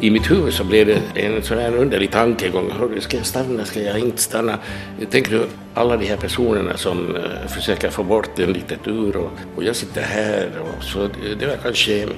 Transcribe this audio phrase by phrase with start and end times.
[0.00, 2.70] I mitt huvud så blev det en sån här underlig tankegång.
[2.70, 4.58] Hörru, ska jag stanna, ska jag inte stanna?
[5.00, 9.64] Jag tänker alla de här personerna som eh, försöker få bort en diktatur och, och
[9.64, 10.50] jag sitter här.
[10.60, 11.08] Och, så
[11.38, 12.08] det, var kanske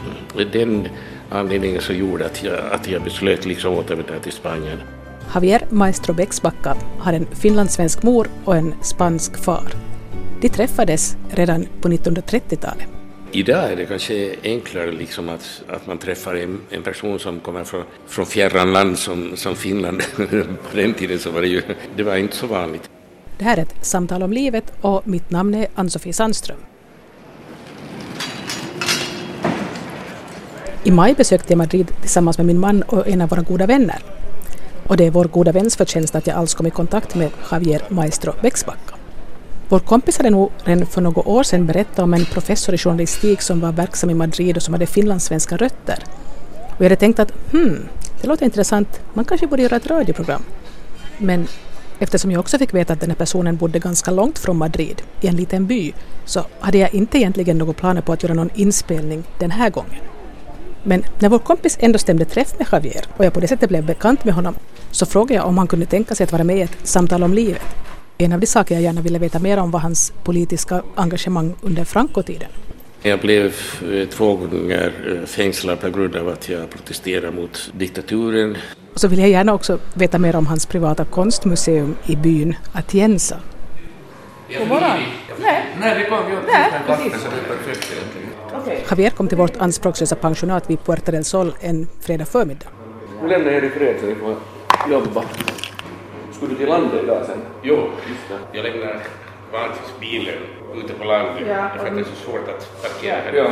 [0.52, 0.88] den
[1.30, 4.78] anledningen som gjorde att jag, att jag beslöt liksom återvända till Spanien.
[5.34, 9.72] Javier Maestro Bäcksbacka har en finlandssvensk mor och en spansk far.
[10.40, 12.99] De träffades redan på 1930-talet.
[13.32, 17.64] Idag är det kanske enklare liksom att, att man träffar en, en person som kommer
[17.64, 20.02] från, från fjärran land som, som Finland.
[20.70, 21.62] på den tiden så var det ju
[21.96, 22.90] det var inte så vanligt.
[23.38, 26.58] Det här är ett samtal om livet och mitt namn är Ann-Sofie Sandström.
[30.84, 33.98] I maj besökte jag Madrid tillsammans med min man och en av våra goda vänner.
[34.86, 37.82] Och det är vår goda väns förtjänst att jag alls kom i kontakt med Javier
[37.88, 38.99] Maestro Bäcksbacka.
[39.70, 43.42] Vår kompis hade nog redan för några år sedan berättat om en professor i journalistik
[43.42, 46.04] som var verksam i Madrid och som hade finlandssvenska rötter.
[46.52, 47.88] Och jag hade tänkt att hmm,
[48.20, 50.42] det låter intressant, man kanske borde göra ett radioprogram.
[51.18, 51.46] Men
[51.98, 55.26] eftersom jag också fick veta att den här personen bodde ganska långt från Madrid, i
[55.26, 55.92] en liten by,
[56.24, 60.00] så hade jag inte egentligen några planer på att göra någon inspelning den här gången.
[60.82, 63.86] Men när vår kompis ändå stämde träff med Javier och jag på det sättet blev
[63.86, 64.54] bekant med honom
[64.90, 67.34] så frågade jag om han kunde tänka sig att vara med i ett samtal om
[67.34, 67.62] livet.
[68.22, 71.84] En av de saker jag gärna ville veta mer om var hans politiska engagemang under
[71.84, 72.48] Franco-tiden.
[73.02, 73.44] Jag blev
[73.92, 78.56] eh, två gånger eh, fängslad på grund av att jag protesterade mot diktaturen.
[78.94, 83.36] Och så vill jag gärna också veta mer om hans privata konstmuseum i byn Atienza.
[85.42, 85.64] Nej.
[85.80, 86.46] Nej, vi kom ju upp
[86.86, 87.26] precis.
[88.90, 92.66] Javier kom till vårt anspråkslösa pensionat vid Puerta del Sol en fredag förmiddag.
[93.22, 94.36] Nu lämnar jag er i fred så ni får
[94.90, 95.24] jobba.
[96.40, 97.38] Ska du till landet idag sen?
[97.62, 97.76] Jo,
[98.08, 98.58] just det.
[98.58, 99.02] Jag lämnar
[99.52, 100.34] vanligtvis bilen
[100.84, 103.44] ute på landet Ja, för att det är så svårt att parkera här Ja.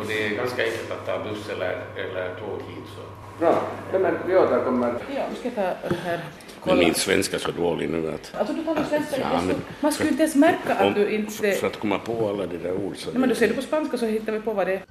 [0.00, 2.84] och det är ganska enkelt att ta buss eller, eller tåg hit.
[2.96, 3.02] Så.
[3.40, 3.62] Bra.
[3.92, 4.94] Ja, men vi återkommer.
[5.16, 5.60] Ja, ska ta
[6.04, 6.20] här.
[6.64, 9.16] Men min svenska är så dålig nu att Alltså du talar svenska.
[9.20, 11.52] Ja, skulle- men- Man skulle inte ens märka att du inte...
[11.52, 13.10] för att komma på alla de där ord så...
[13.10, 14.82] Nej, men du ser du på spanska så hittar vi på vad det är.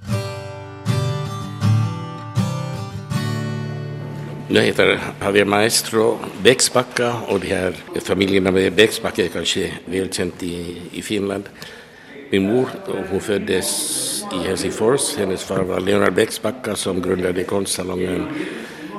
[4.50, 10.82] Jag heter Javier Maestro Bäcksbacka och de här familjerna med Bäcksbacka är kanske välkänt i,
[10.92, 11.44] i Finland.
[12.32, 12.68] Min mor
[13.12, 13.68] hon föddes
[14.34, 15.18] i Helsingfors.
[15.18, 18.28] Hennes far var Leonard Bäcksbacka som grundade konstsalongen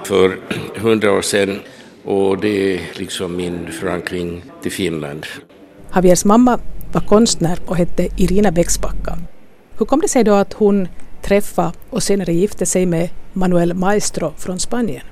[0.04, 0.38] för
[0.76, 1.60] hundra år sedan.
[2.04, 5.26] Och det är liksom min förankring till Finland.
[5.94, 6.60] Javiers mamma
[6.92, 9.18] var konstnär och hette Irina Bäcksbacka.
[9.78, 10.88] Hur kom det sig då att hon
[11.22, 15.02] träffade och senare gifte sig med Manuel Maestro från Spanien?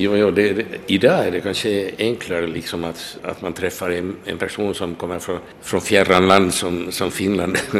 [0.00, 4.16] Jo, jo det, det, idag är det kanske enklare liksom att, att man träffar en,
[4.24, 7.56] en person som kommer från, från fjärran land som, som Finland.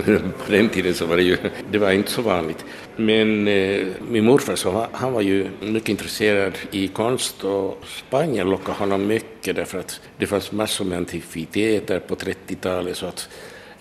[0.46, 1.36] På den tiden så var det ju
[1.70, 2.64] det var inte så vanligt.
[2.96, 8.50] Men eh, min morfar så, var- han var ju mycket intresserad i konst och Spanien
[8.50, 13.28] lockade honom mycket därför att det fanns massor med antikviteter på 30-talet så att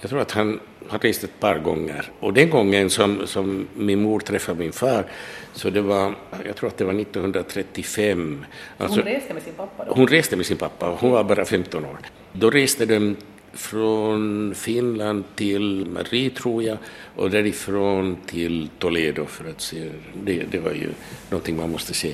[0.01, 0.59] jag tror att han
[0.89, 2.11] har rest ett par gånger.
[2.19, 5.05] Och den gången som, som min mor träffade min far,
[5.53, 6.15] så det var,
[6.45, 8.45] jag tror att det var 1935.
[8.77, 9.93] Alltså, Hon reste med sin pappa då.
[9.93, 11.97] hon reste med sin pappa, hon var bara 15 år.
[12.33, 13.15] Då reste de
[13.53, 16.77] från Finland till Madrid tror jag
[17.15, 19.89] och därifrån till Toledo för att se,
[20.23, 20.89] det, det var ju
[21.29, 22.13] någonting man måste se.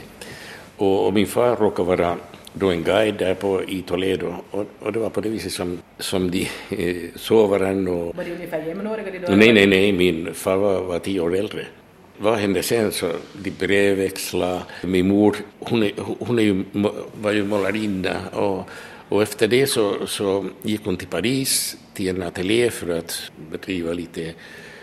[0.78, 2.18] Och, och min far råkade vara
[2.54, 5.80] då en guide där på, i Toledo och, och det var på det viset som,
[6.00, 9.36] som de eh, såg varandra och Var de ungefär jämnåriga de?
[9.36, 11.66] Nej, nej, nej, min far var, var tio år äldre.
[12.18, 12.92] Vad hände sen?
[12.92, 14.62] Så de brevväxlade.
[14.84, 16.64] Min mor, hon, är, hon är ju,
[17.22, 18.70] var ju målarinna och,
[19.10, 23.94] och efter det så, så gick hon till Paris till en ateljé för att bedriva
[23.94, 24.34] lite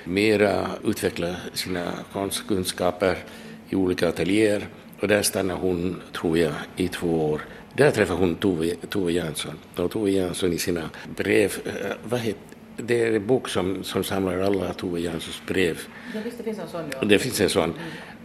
[0.05, 3.17] mera, utveckla sina konstkunskaper
[3.71, 4.67] i olika ateljéer.
[5.01, 7.41] Och där stannade hon, tror jag, i två år.
[7.81, 9.55] Där träffade hon Tove, Tove Jansson.
[9.77, 11.73] Och Tove Jansson i sina brev, eh,
[12.05, 12.41] vad heter
[12.77, 15.79] det är en bok som, som samlar alla Tove Janssons brev.
[16.15, 16.99] Ja, visst det finns en sån ja.
[16.99, 17.75] Och Det finns en sån.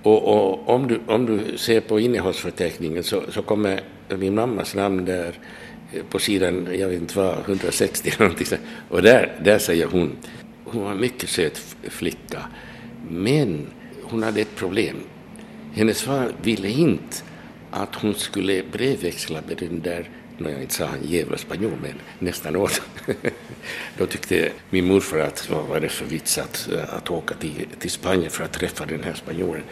[0.04, 3.82] Och, och om, du, om du ser på innehållsförteckningen så, så kommer
[4.18, 5.34] min mammas namn där
[5.94, 8.62] eh, på sidan, jag vet inte vad, 160 eller någonting sånt.
[8.90, 10.16] Och där, där säger hon,
[10.66, 12.42] hon var en mycket söt flicka,
[13.10, 13.68] men
[14.04, 14.96] hon hade ett problem.
[15.74, 17.16] Hennes far ville inte
[17.76, 21.94] att hon skulle brevväxla med den där, när jag inte sa han jävla spanjor, men
[22.20, 22.82] nästan åt.
[23.98, 27.92] Då tyckte min morfar att vad var det för vits att, att åka till, till
[27.92, 29.64] Spanien för att träffa den här spanjoren.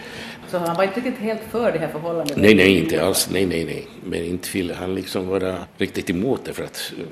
[0.47, 2.37] Så han var inte riktigt helt för det här förhållandet?
[2.37, 3.29] Nej, nej, inte alls.
[3.31, 3.87] Nej, nej, nej.
[4.03, 7.05] Men inte ville han liksom vara riktigt emot det för att eh,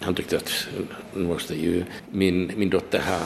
[0.00, 0.84] han tyckte att eh,
[1.14, 3.18] nu måste ju min, min dotter ha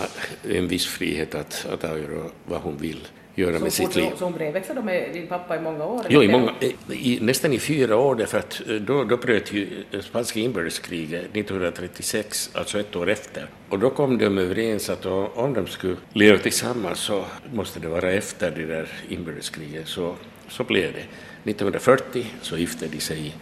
[0.56, 3.08] en viss frihet att, att avgöra vad hon vill.
[3.34, 4.10] Göra med Så sitt liv.
[4.18, 6.06] hon brevväxlade då med din pappa i många år?
[6.08, 6.52] Jo, i många,
[6.90, 9.68] i, nästan i fyra år, därför att eh, då, då bröt ju
[10.00, 13.46] spanska inbördeskriget 1936, alltså ett år efter.
[13.68, 17.24] Och då kom de överens att om de skulle leva tillsammans så
[17.54, 19.88] måste det vara efter det där inbördeskriget.
[19.88, 20.14] Så,
[20.48, 21.04] så blev det.
[21.50, 23.34] 1940 så gifte de sig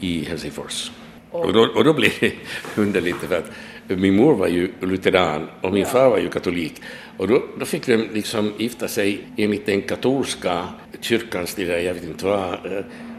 [0.00, 0.90] i Helsingfors.
[1.30, 2.32] Och då, och då blev det
[2.76, 3.50] underligt för att
[3.88, 6.82] min mor var ju lutheran och min far var ju katolik.
[7.16, 10.68] Och då, då fick de liksom gifta sig enligt den katolska
[11.00, 12.58] kyrkans, jag vet inte vad.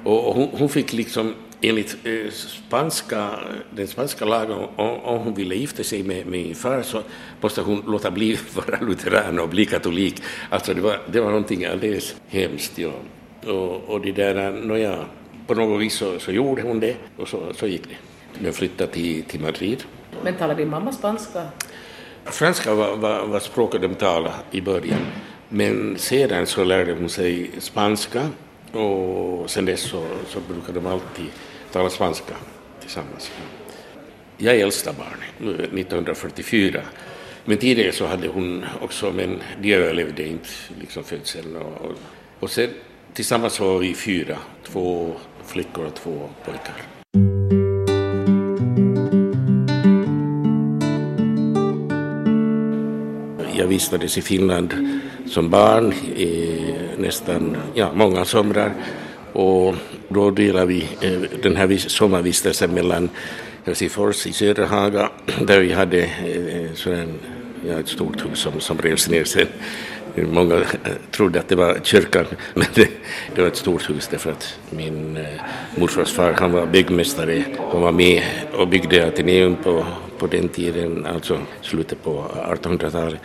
[0.03, 3.29] Och, och hon, hon fick liksom enligt eh, spanska,
[3.71, 7.03] den spanska lagen, om, om hon ville gifta sig med, med min far så
[7.41, 10.21] måste hon låta bli vara lutheran och bli katolik.
[10.49, 12.77] Alltså det var, det var någonting alldeles hemskt.
[12.77, 12.91] Ja.
[13.45, 15.05] Och, och det där, nåja,
[15.47, 17.97] på något vis så, så gjorde hon det och så, så gick det.
[18.45, 19.83] De flyttade till, till Madrid.
[20.23, 21.47] Men talar din mamma spanska?
[22.25, 24.99] Franska var, var, var språket de talade i början,
[25.49, 28.29] men sedan så lärde hon sig spanska
[28.71, 31.25] och sen dess så, så brukar de alltid
[31.71, 32.33] tala spanska
[32.81, 33.31] tillsammans.
[34.37, 36.81] Jag är äldsta barn, 1944.
[37.45, 40.49] Men tidigare så hade hon också, men de överlevde inte
[40.79, 41.55] liksom födseln.
[41.55, 41.91] Och, och,
[42.39, 42.69] och sen
[43.13, 45.13] tillsammans så var vi fyra, två
[45.45, 46.96] flickor och två pojkar.
[53.77, 54.73] Vistades i Finland
[55.25, 56.59] som barn i
[56.97, 58.73] nästan ja, många somrar
[59.33, 59.75] och
[60.09, 63.09] då delade vi eh, den här sommarvistelsen mellan
[63.65, 65.09] Helsingfors i Söderhaga
[65.41, 67.07] där vi hade eh, sådär,
[67.67, 69.47] ja, ett stort hus som, som revs ner sen.
[70.15, 72.89] Många eh, trodde att det var kyrkan, men det,
[73.35, 75.19] det var ett stort hus därför att min
[75.75, 79.85] morfars far han var byggmästare och var med och byggde Ateneum på,
[80.17, 82.25] på den tiden, alltså slutet på
[82.61, 83.19] 1800-talet.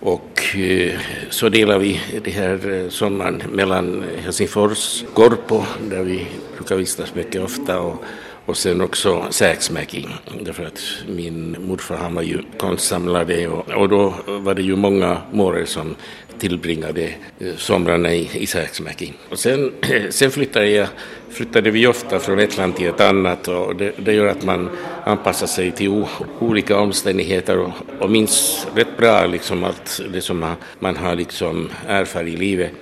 [0.00, 0.98] Och eh,
[1.30, 6.26] så delar vi det här eh, sommaren mellan Helsingfors, Korpo, där vi
[6.56, 8.04] brukar vistas mycket ofta, och,
[8.46, 10.08] och sen också Säksmäki,
[10.40, 15.18] därför att min morfar han var ju konstsamlare och, och då var det ju många
[15.32, 15.94] målare som
[16.40, 19.12] tillbringade eh, somrarna i, i Säksmäki.
[19.30, 19.72] Och sen,
[20.10, 20.88] sen flyttade, jag,
[21.30, 24.70] flyttade vi ofta från ett land till ett annat och det, det gör att man
[25.04, 26.08] anpassar sig till o,
[26.38, 31.68] olika omständigheter och, och minns rätt bra liksom allt det som man, man har liksom
[31.88, 32.72] erfarit i livet.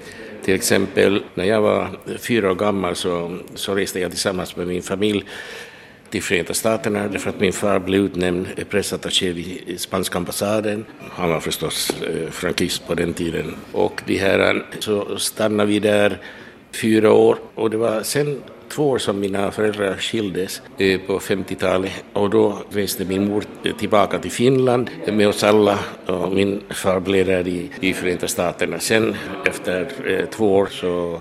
[0.45, 4.83] Till exempel när jag var fyra år gammal så, så reste jag tillsammans med min
[4.83, 5.25] familj
[6.11, 10.85] till Förenta Staterna därför att min far blev utnämnd eh, pressattaché vid eh, spanska ambassaden.
[11.11, 13.55] Han var förstås eh, frankist på den tiden.
[13.73, 16.19] Och de här, så stannade vi där
[16.73, 20.63] fyra år och det var sen två år som mina föräldrar skildes
[21.07, 23.45] på 50-talet och då reste min mor
[23.79, 28.79] tillbaka till Finland med oss alla och min far blev där i, i Förenta Staterna.
[28.79, 29.17] Sen
[29.47, 31.21] efter två år så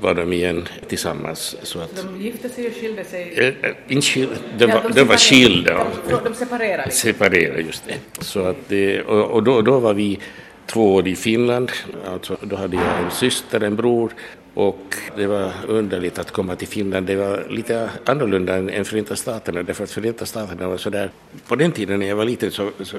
[0.00, 1.56] var de igen tillsammans.
[1.62, 3.32] Så att, De gifte sig och skilde sig?
[3.36, 4.28] Eh, eh, skil-
[4.58, 5.86] de, Ja, var, de var skilda.
[6.08, 6.84] De, de separerade?
[6.84, 7.12] liksom.
[7.12, 8.24] Separerade, just det.
[8.24, 8.72] Så att,
[9.06, 10.18] och och då, då var vi
[10.66, 11.70] två år i Finland.
[12.06, 14.12] Alltså, då hade jag en syster, en bror.
[14.54, 17.06] Och det var underligt att komma till Finland.
[17.06, 19.62] Det var lite annorlunda än, än Förenta Staterna.
[19.62, 21.10] Därför att Förenta Staterna var sådär.
[21.48, 22.96] På den tiden när jag var liten så, så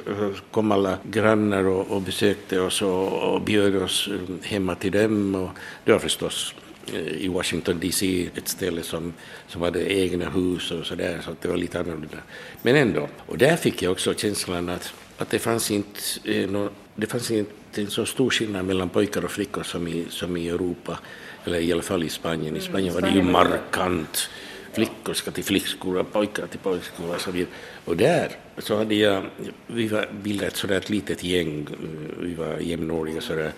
[0.51, 5.35] kom alla grannar och, och besökte oss och, och bjöd oss eh, hemma till dem.
[5.35, 5.50] Och
[5.85, 9.13] det var förstås eh, i Washington DC, ett ställe som,
[9.48, 12.17] som hade egna hus och sådär, så att det var lite annorlunda.
[12.62, 16.70] Men ändå, och där fick jag också känslan att, att det fanns inte eh, nå,
[16.96, 20.50] det fanns inte en så stor skillnad mellan pojkar och flickor som i, som i
[20.50, 21.00] Europa,
[21.46, 22.58] eller i alla fall i Spanien.
[22.58, 24.29] I Spanien var det ju markant.
[24.74, 27.51] Flickor ska till flickskola, pojkar till pojkskola och så vidare.
[27.86, 29.24] Och där så hade jag,
[29.67, 33.51] vi var bildat sådär ett litet gäng, eh, vi var jämnåriga sådär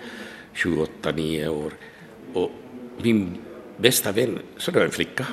[0.53, 1.73] 7, 8, 9 år.
[2.33, 2.51] Och
[3.03, 3.37] min
[3.77, 5.25] bästa vän, så det var en flicka.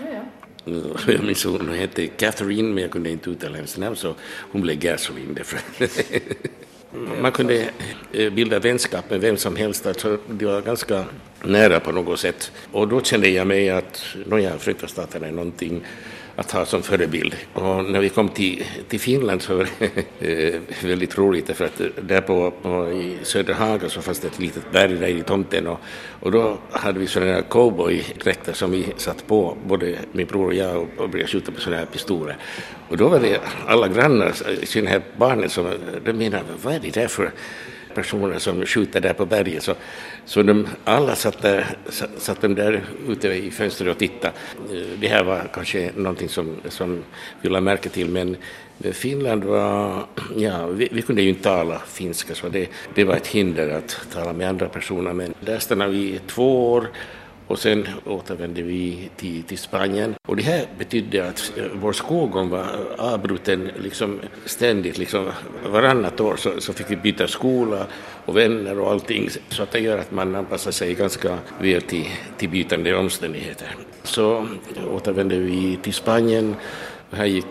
[1.06, 4.14] Jag minns hon hette Catherine, men jag kunde inte uttala hennes namn, så
[4.52, 5.61] hon blev Gasoline därför.
[7.20, 7.70] Man kunde
[8.12, 11.04] eh, bilda vänskap med vem som helst, alltså det var ganska
[11.42, 12.52] nära på något sätt.
[12.73, 15.85] Och då kände jag mig att nåja, Förenta Staterna är någonting
[16.37, 17.37] att ha som förebild.
[17.52, 21.81] Och när vi kom till, till Finland så var det eh, väldigt roligt därför att
[22.02, 25.81] där på, på i Söderhaga så fanns det ett litet berg där i tomten och,
[26.21, 30.55] och då hade vi sådana här cowboydräkter som vi satt på, både min bror och
[30.55, 32.37] jag och, och började skjuta på sådana här pistoler.
[32.88, 35.73] Och då var det alla grannar, i synnerhet barnen, som
[36.05, 37.33] de menade vad är det där för
[37.97, 39.62] personer som skjuter där på berget.
[39.62, 39.75] Så,
[40.25, 41.67] så de alla satt, där,
[42.19, 44.35] satt de där ute i fönstret och tittade.
[44.73, 47.05] Eh, det här var kanske någonting som, som
[47.41, 48.37] vi lade märke till, men
[48.93, 53.26] Finland var, ja, vi, vi, kunde ju inte tala finska så det, det var ett
[53.26, 56.88] hinder att tala med andra personer men där stannade vi två år
[57.47, 60.15] och sen återvände vi till, till Spanien.
[60.26, 62.67] Och det här betydde att eh, vår skolgång var
[62.99, 64.99] avbruten liksom ständigt.
[64.99, 65.31] Liksom
[65.67, 67.87] varannat år så, så fick vi byta skola
[68.25, 69.29] och vänner och allting.
[69.49, 73.69] Så att det gör att man anpassar sig ganska väl till, till bytande omständigheter.
[74.03, 74.47] Så
[74.91, 76.57] återvände vi till Spanien
[77.11, 77.45] här gick,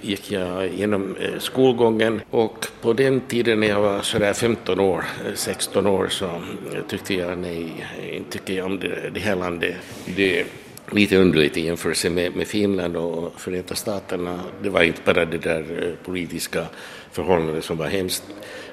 [0.00, 5.04] gick jag genom eh, skolgången och på den tiden när jag var sådär 15 år,
[5.26, 9.36] eh, 16 år så eh, tyckte jag nej, inte tycker jag om det, det här
[9.36, 9.74] landet.
[10.16, 10.46] Det,
[10.92, 14.40] lite underligt i jämförelse med, med Finland och Förenta Staterna.
[14.62, 16.66] Det var inte bara det där politiska
[17.12, 18.24] förhållandet som var hemskt,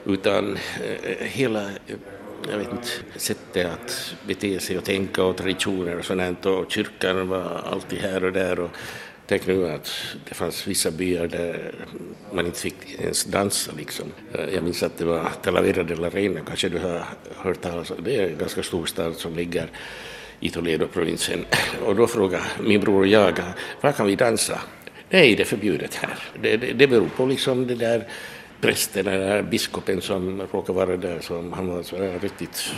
[0.05, 0.58] utan
[1.20, 1.70] hela
[2.51, 7.27] jag vet inte, sättet att bete sig och tänka och traditioner och sånt och kyrkan
[7.27, 8.70] var alltid här och där och
[9.27, 9.91] Tänk nu att
[10.29, 11.72] det fanns vissa byar där
[12.32, 13.72] man inte fick ens dansa.
[13.77, 14.05] Liksom.
[14.34, 17.05] Eh, jag minns att det var Talavera de la Reina, kanske du har
[17.36, 17.98] hört talas om.
[18.03, 19.67] Det är en ganska stor stad som ligger
[20.39, 21.46] i Toledo-provinsen.
[21.86, 23.39] Och då frågade min bror och jag,
[23.82, 24.62] var kan vi dansa?
[25.10, 26.20] Nej, det är förbjudet här.
[26.41, 28.08] Det, det, det beror på liksom det där
[28.62, 32.74] prästen eller biskopen som råkar vara där, som han var så riktigt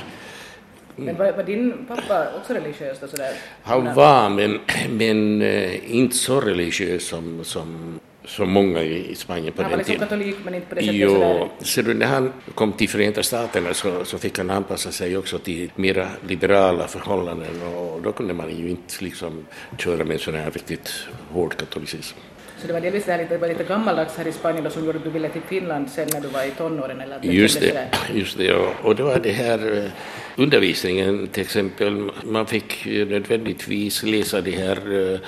[0.97, 2.99] men var, var, din pappa också religiös?
[2.99, 3.33] Då, sådär?
[3.63, 9.61] Han var, men, men äh, inte så religiös som, som, som många i, Spanien på
[9.61, 9.99] han den tiden.
[9.99, 11.49] Han var liksom katolik men inte på det sättet jo, sådär?
[11.61, 15.39] Ser du, när han kom till Förenta Staterna så, så fick han anpassa sig också
[15.39, 19.45] till mera liberala förhållanden och då kunde man ju inte liksom
[19.77, 22.17] köra med sån här riktigt hård katolicism.
[22.61, 24.97] Så det var delvis det lite, var lite gammaldags här i Spanien och som gjorde
[24.97, 27.01] att du ville till Finland sen när du var i tonåren?
[27.01, 29.91] Eller just det, just det och, och det var det här eh,
[30.37, 32.11] undervisningen till exempel.
[32.23, 35.19] Man fick nödvändigtvis läsa de här, eh,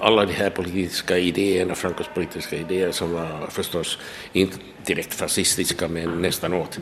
[0.00, 3.98] alla de här politiska idéerna, Francos politiska idéer som var förstås
[4.32, 6.78] inte direkt fascistiska men nästan åt.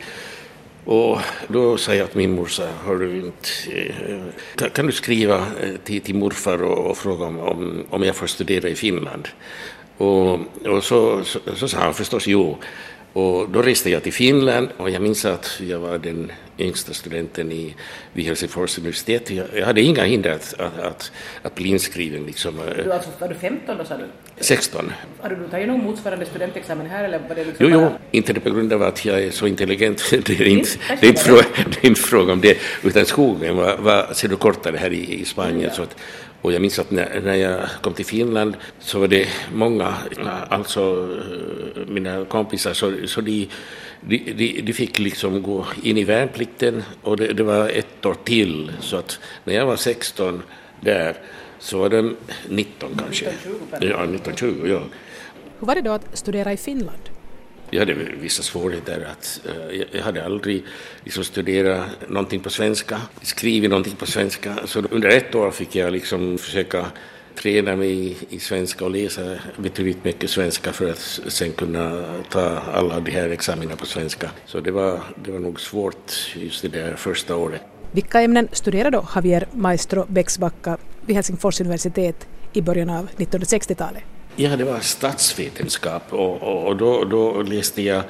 [0.85, 3.49] Och då sa jag till min morsa, har du inte,
[4.61, 8.15] eh, kan du skriva eh, till, till morfar och, och fråga om, om, om jag
[8.15, 9.27] får studera i Finland?
[9.97, 12.57] Och, och så, så, så sa han förstås jo.
[13.13, 17.51] Och då reste jag till Finland och jag minns att jag var den yngsta studenten
[17.51, 17.75] i,
[18.13, 19.31] vid Helsingfors universitet.
[19.31, 21.11] Jag, jag hade inga hinder att, att, att,
[21.41, 22.25] att bli inskriven.
[22.25, 22.59] Liksom.
[22.75, 24.03] Du, alltså, var du 15 då sa du?
[24.39, 24.91] 16.
[25.19, 28.39] Har du tagit någon motsvarande studentexamen här eller var det liksom Jo, jo, inte det
[28.39, 30.09] på grund av att jag är så intelligent.
[30.25, 32.57] Det är inte, det är inte, fråga, det är inte fråga om det.
[32.83, 35.61] Utan skogen var, var ser du kortare här i, i Spanien.
[35.61, 35.71] Ja.
[35.71, 35.95] Så att,
[36.41, 39.93] och jag minns att när, när jag kom till Finland så var det många,
[40.49, 41.09] alltså
[41.75, 43.49] eh, mina kompisar, så, så de,
[44.01, 48.15] de, de, de fick liksom gå in i värnplikten och det, det, var ett år
[48.23, 48.71] till.
[48.79, 50.43] Så att när jag var 16
[50.81, 51.15] där
[51.59, 52.15] så var de
[52.49, 53.25] 19 kanske.
[53.25, 54.83] 1920, ja, 1920, ja.
[55.59, 57.09] Hur var det då att studera i Finland?
[57.71, 59.07] Jag hade vissa svårigheter.
[59.11, 60.63] Att, uh, jag hade aldrig
[61.03, 64.55] liksom, studerat någonting på svenska, skrivit någonting på svenska.
[64.65, 66.85] Så under ett år fick jag liksom försöka
[67.41, 72.59] träna mig i, i svenska och läsa betydligt mycket svenska för att sen kunna ta
[72.73, 74.31] alla de här examina på svenska.
[74.45, 77.61] Så det var, det var nog svårt just det där första året.
[77.91, 84.03] Vilka ämnen studerade då Javier Maestro Bäcksbacka vid Helsingfors universitet i början av 1960-talet?
[84.35, 88.03] Ja, det var statsvetenskap och, och, och då, då läste jag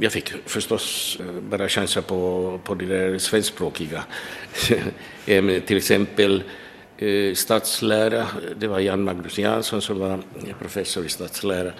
[0.00, 4.04] jag fick förstås eh, bara chanser på, på det där svenskspråkiga.
[5.66, 6.42] Till exempel
[7.04, 11.72] Eh, statslära, det var Jan Magnus Jansson som var eh, professor i statslära.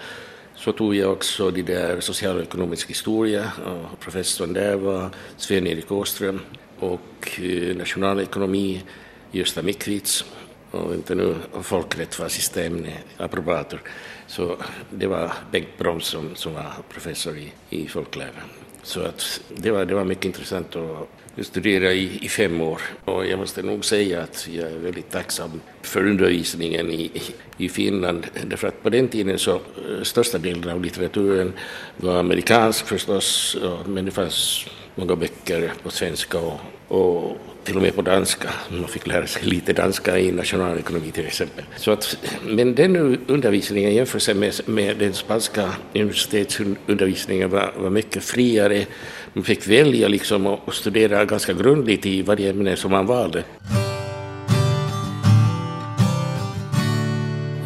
[0.55, 5.91] Så tog jag också det där social och ekonomisk historia och professorn där var Sven-Erik
[5.91, 6.39] Åström
[6.79, 8.83] och eh, nationalekonomi
[9.31, 10.25] Gösta Mikvits
[10.71, 13.81] och inte nu folkrätt var sista ämne, approbator.
[14.27, 14.57] Så
[14.89, 18.41] det var Bengt Broms som, som var professor i, i folklära.
[18.85, 22.81] Så att det, var, det var mycket intressant att studera i, i fem år.
[23.05, 27.11] Och jag måste nog säga att jag är väldigt tacksam för undervisningen i,
[27.57, 28.27] i Finland.
[28.47, 31.53] Därför att på den tiden så eh, största delen av litteraturen
[31.97, 34.65] var amerikansk förstås, men det fanns
[34.95, 38.49] många böcker på svenska och, och till och med på danska.
[38.69, 41.65] Man fick lära sig lite danska i nationalekonomi till exempel.
[41.75, 48.85] Så att, men den undervisningen jämfört med, med den spanska universitetsundervisningen var, var mycket friare.
[49.33, 53.43] Man fick välja liksom och studera ganska grundligt i varje ämne som man valde.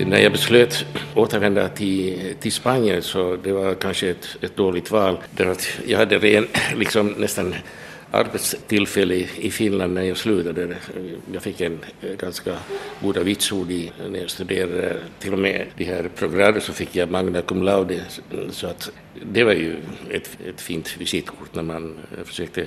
[0.06, 5.18] När jag beslöt återvända till, till Spanien så det var kanske ett, ett dåligt val.
[5.38, 7.56] Att jag hade ren, liksom nästan
[8.12, 10.78] arbetstillfälle i Finland när jag slutade.
[11.34, 11.80] Jag fick en
[12.20, 12.56] ganska
[13.02, 14.98] goda vitsord i, när jag studerade.
[15.20, 18.02] Till och med de här programmen så fick jag magna cum laude.
[18.52, 18.92] Så att
[19.32, 19.76] det var ju
[20.10, 22.66] ett, ett fint visitkort när man försökte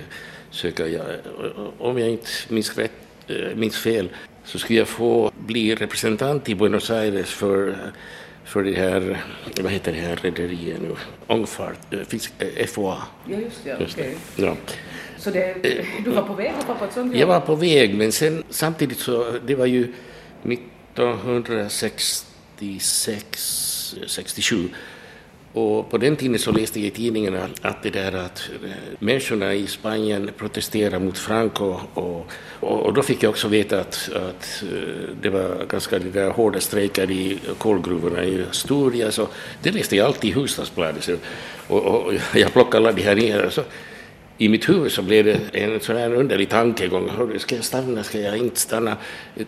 [0.50, 0.88] söka.
[0.88, 1.02] Ja,
[1.78, 2.92] om jag inte minns, rätt,
[3.54, 4.08] minns fel
[4.44, 7.76] så skulle jag få bli representant i Buenos Aires för
[8.44, 9.24] för det här,
[9.60, 10.94] vad heter det här rederiet nu,
[11.26, 11.94] Ångfart,
[12.66, 13.02] FOA.
[13.28, 14.14] Ja, just det, Just det.
[14.36, 14.56] Ja.
[15.22, 15.54] Så det,
[16.04, 18.42] du var på väg att hoppa på ett sånt Jag var på väg, men sen
[18.50, 19.92] samtidigt så, det var ju
[22.62, 24.68] 1966, 67.
[25.54, 29.54] Och på den tiden så läste jag i tidningarna att det där att eh, människorna
[29.54, 32.26] i Spanien protesterar mot Franco och,
[32.60, 36.30] och, och då fick jag också veta att, att eh, det var ganska det där
[36.30, 41.16] hårda strejker i kolgruvorna i Asturias och det läste jag alltid i Hufvudstadsbladet så-
[41.68, 43.50] och, och jag plockade alla de här.
[43.50, 43.62] Så,
[44.44, 47.10] i mitt huvud så blev det en sån här underlig tankegång.
[47.38, 48.02] Ska jag stanna?
[48.02, 48.96] Ska jag inte stanna?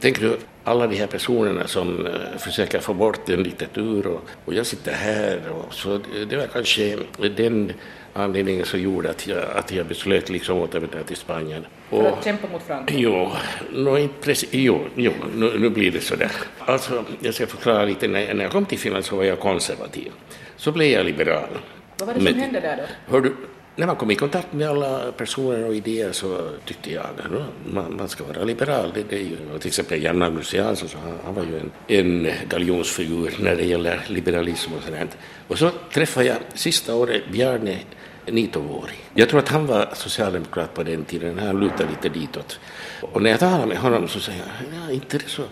[0.00, 4.54] Tänker du alla de här personerna som eh, försöker få bort en diktatur och, och
[4.54, 5.40] jag sitter här.
[5.50, 6.98] Och, så det- var kanske
[7.36, 7.72] den
[8.12, 11.66] anledningen som gjorde att jag, att jag beslöt liksom återvända till Spanien.
[11.90, 12.94] För Och, att kämpa mot Franco.
[12.96, 13.30] Jo,
[13.72, 16.30] no, inte precis, jo, jo nu, nu blir det sådär.
[16.58, 18.08] Alltså, jag ska förklara lite.
[18.08, 20.12] När, när jag kom till Finland så var jag konservativ.
[20.56, 21.48] Så blev jag liberal.
[21.98, 23.12] Vad var det som Men- hände där då?
[23.12, 23.34] Hör du,
[23.76, 27.30] när man kom i kontakt med alla personer och idéer så tyckte jag att
[27.72, 28.92] man, man ska vara liberal.
[28.94, 31.70] Det, det är ju, till exempel Jan Magnus Jansson, så han, han var ju en,
[31.86, 35.16] en galjonsfigur när det gäller liberalism och sådant.
[35.48, 37.78] Och så träffade jag sista året Bjarne
[38.26, 38.94] Nitovuori.
[39.14, 42.60] Jag tror att han var socialdemokrat på den tiden, han lutade lite ditåt.
[43.00, 45.42] Och när jag talade med honom så sa jag, ja, inte det så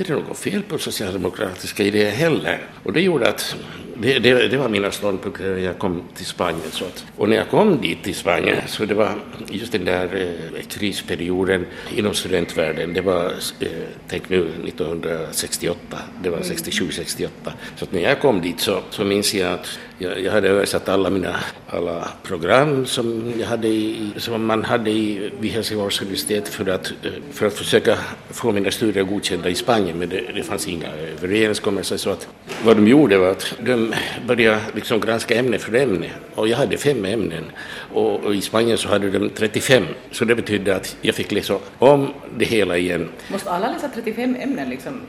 [0.00, 2.58] inte det något fel på socialdemokratiska idéer heller.
[2.82, 3.56] Och det gjorde att
[3.98, 6.70] det, det, det var mina ståndpunkter när jag kom till Spanien.
[6.70, 9.14] Så att, och när jag kom dit till Spanien så det var
[9.48, 10.16] just den där
[10.54, 11.66] eh, krisperioden
[11.96, 12.94] inom studentvärlden.
[12.94, 13.26] Det var,
[13.60, 13.68] eh,
[14.08, 17.28] tänk nu, 1968, det var 67-68.
[17.76, 20.88] Så att när jag kom dit så, så minns jag att jag, jag hade översatt
[20.88, 21.36] alla mina
[21.68, 26.86] alla program som, jag hade i, som man hade i, vid Helsingfors universitet för att,
[26.86, 27.98] eh, för att försöka
[28.30, 31.96] få mina studier godkända i Spanien, men det, det fanns inga överenskommelser.
[31.96, 32.28] Så att
[32.64, 33.94] vad de gjorde var att de
[34.26, 36.10] började liksom granska ämne för ämne.
[36.34, 37.44] Och jag hade fem ämnen
[37.92, 39.84] och, och i Spanien så hade de 35.
[40.10, 43.08] Så det betydde att jag fick läsa om det hela igen.
[43.32, 45.00] Måste alla läsa 35 ämnen liksom?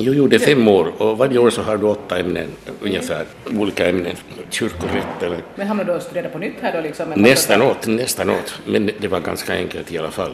[0.00, 2.46] Jag gjorde fem år och varje år så har du åtta ämnen
[2.82, 3.26] ungefär,
[3.58, 4.16] olika ämnen,
[4.50, 7.12] kyrkorätt eller Men hamnar du och studerar på nytt här då liksom?
[7.16, 8.60] Nästan åt, nästan åt.
[8.66, 10.32] Men det var ganska enkelt i alla fall.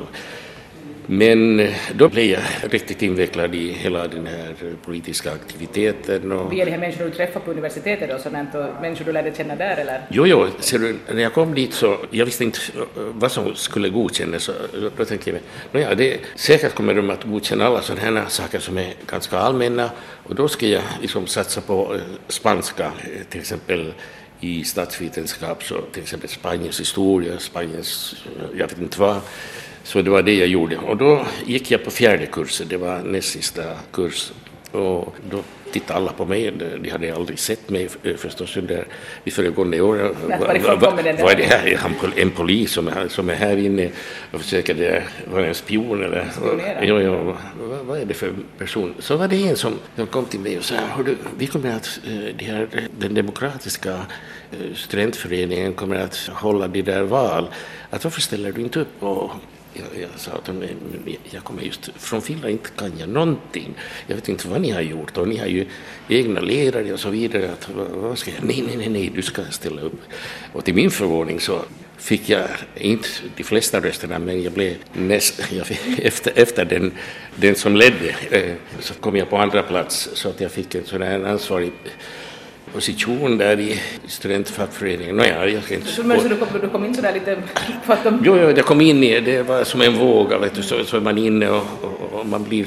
[1.06, 6.32] Men eh, då blev jag riktigt invecklad i hela den här eh, politiska aktiviteten.
[6.32, 6.52] Och...
[6.52, 9.76] Via de här människorna du träffar på universitetet och och människor du lärde känna där
[9.76, 10.06] eller?
[10.10, 13.54] Jo, jo, ser du, när jag kom dit så jag visste inte eh, vad som
[13.54, 14.50] skulle godkännas.
[14.96, 15.40] Då tänkte jag,
[15.72, 19.90] nåja, det, säkert kommer de att godkänna alla sådana här saker som är ganska allmänna
[20.22, 21.96] och då ska jag liksom satsa på
[22.28, 22.92] spanska,
[23.30, 23.92] till exempel
[24.40, 28.14] i statsvetenskap, så till exempel Spaniens historia, Spaniens,
[28.52, 29.20] jag vet inte vad.
[29.84, 30.76] Så det var det jag gjorde.
[30.76, 34.32] Och då gick jag på fjärde kursen, det var näst sista kurs.
[34.72, 35.42] Och då
[35.72, 38.86] tittade alla på mig, de de hade aldrig sett mig eh, förstås under
[39.24, 40.14] de föregående åren.
[41.20, 41.80] Vad är det här?
[42.16, 43.90] En polis som är, som är här inne
[44.32, 46.30] och försöker det, vara en spion eller?
[46.82, 47.36] Jo, jo,
[47.86, 48.94] vad, är det för person?
[48.98, 52.00] Så var det en som, som kom till mig och sa, Hördu, vi kommer att,
[52.06, 52.68] eh, det här,
[52.98, 53.92] den demokratiska
[54.52, 57.48] eh, studentföreningen kommer att hålla de där val.
[57.90, 59.02] Att varför ställer du inte upp?
[59.02, 59.30] Och
[59.74, 60.50] jag, jag sa att
[61.30, 63.74] jag kommer just från Finland, inte kan jag någonting.
[64.06, 65.66] Jag vet inte vad ni har gjort och ni har ju
[66.08, 67.52] egna ledare och så vidare.
[67.52, 68.44] Att, vad, ska jag?
[68.44, 70.00] Nej, nej, nej, nej, du ska ställa upp.
[70.52, 71.62] Och till min förvåning så
[71.96, 76.92] fick jag inte de flesta rösterna, men jag blev näst, jag fick, efter, efter den,
[77.36, 80.84] den som ledde eh, så kom jag på andra plats så att jag fick en
[80.84, 81.72] sån här ansvarig
[82.74, 85.16] position där i studentfackföreningen.
[85.16, 85.86] Nåja, jag ska inte...
[85.86, 87.34] Så, men, så du, kom, du kom in sådär lite
[88.04, 88.22] de...
[88.24, 90.96] Jo, jo, jag kom in i det, var som en våg, vet du, så, så
[90.96, 92.66] är man inne och, och, och man blir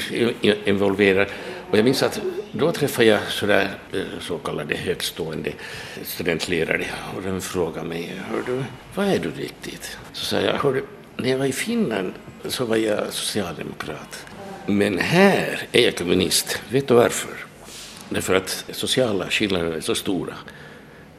[0.68, 1.28] involverad.
[1.72, 5.52] Och jag minns att då träffade jag sådär, eh, så kallade högstående
[6.04, 8.64] studentledare och de frågade mig, hör du,
[8.96, 9.98] vad är du riktigt?
[10.14, 10.84] Så sa jag, hör du,
[11.18, 12.14] när jag var i Finland
[12.46, 14.26] så var jag socialdemokrat.
[14.66, 16.62] Men här är jag kommunist.
[16.70, 17.47] Vet du varför?
[18.10, 20.34] Därför att sociala skillnader är så stora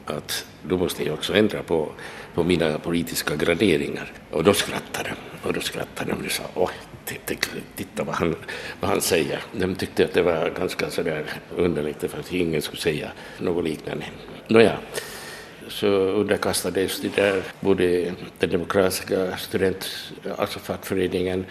[0.06, 1.92] att då måste jag också ändra på,
[2.34, 4.12] på mina politiska graderingar.
[4.30, 5.48] Och då skrattade de.
[5.48, 6.70] Och då skrattade de och sa, åh,
[7.76, 8.34] titta vad han,
[8.80, 9.40] vad han säger.
[9.52, 11.24] De tyckte att det var ganska sådär
[11.56, 14.04] underligt för att ingen skulle säga något liknande.
[14.48, 14.78] Nåja,
[15.68, 19.90] så underkastades det där både den demokratiska student,
[20.38, 21.46] alltså fackföreningen,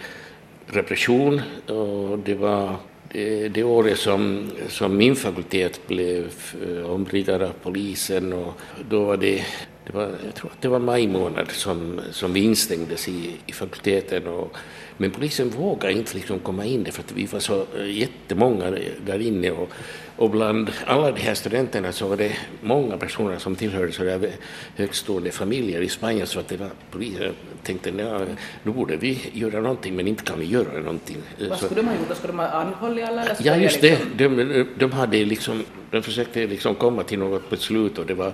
[0.66, 2.76] repression och det var
[3.12, 6.32] det, det året som, som min fakultet blev
[6.66, 8.52] eh, omringad av polisen och
[8.90, 9.44] då var det
[9.88, 13.52] det var, jag tror att det var maj månad som, som vi instängdes i, i
[13.52, 14.26] fakulteten.
[14.26, 14.56] Och,
[15.00, 18.70] men polisen vågade inte liksom komma in för att vi var så jättemånga
[19.06, 19.50] där inne.
[19.50, 19.68] Och,
[20.16, 24.30] och bland alla de här studenterna så var det många personer som tillhörde så där
[24.76, 27.32] högstående familjer i Spanien så att det var polisen
[27.62, 28.20] tänkte ja,
[28.62, 31.16] nu borde vi göra någonting men inte kan vi göra någonting.
[31.48, 32.16] Vad skulle de ha gjort?
[32.16, 33.22] Skulle de ha anhållit alla?
[33.22, 33.90] Eller ja, just det.
[33.90, 38.32] Liksom- de, de, hade liksom, de försökte liksom komma till något beslut och det var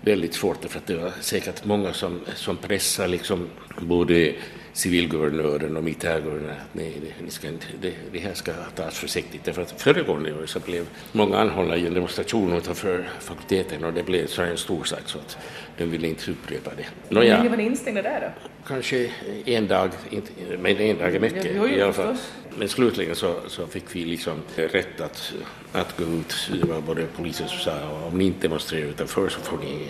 [0.00, 3.48] väldigt svårt för att det var säkert många som, som pressade liksom
[3.80, 4.34] både
[4.76, 7.48] civilguvernören och militärguvernören att nej, det, ni ska
[7.80, 9.44] det, det här ska tas försiktigt.
[9.44, 14.02] Därför att föregående år så blev många anhållna i en demonstration utanför fakulteten och det
[14.02, 15.38] blev så en stor sak så att
[15.78, 16.86] de ville inte upprepa det.
[17.08, 18.48] Hur länge var ni instängda där då?
[18.66, 19.10] Kanske
[19.44, 22.16] en dag, inte, men en dag är mycket ja, i alla fall.
[22.58, 25.32] Men slutligen så, så fick vi liksom rätt att,
[25.72, 26.50] att gå ut.
[26.60, 29.86] Det var både polisen som sa om ni inte demonstrerar utanför så får ni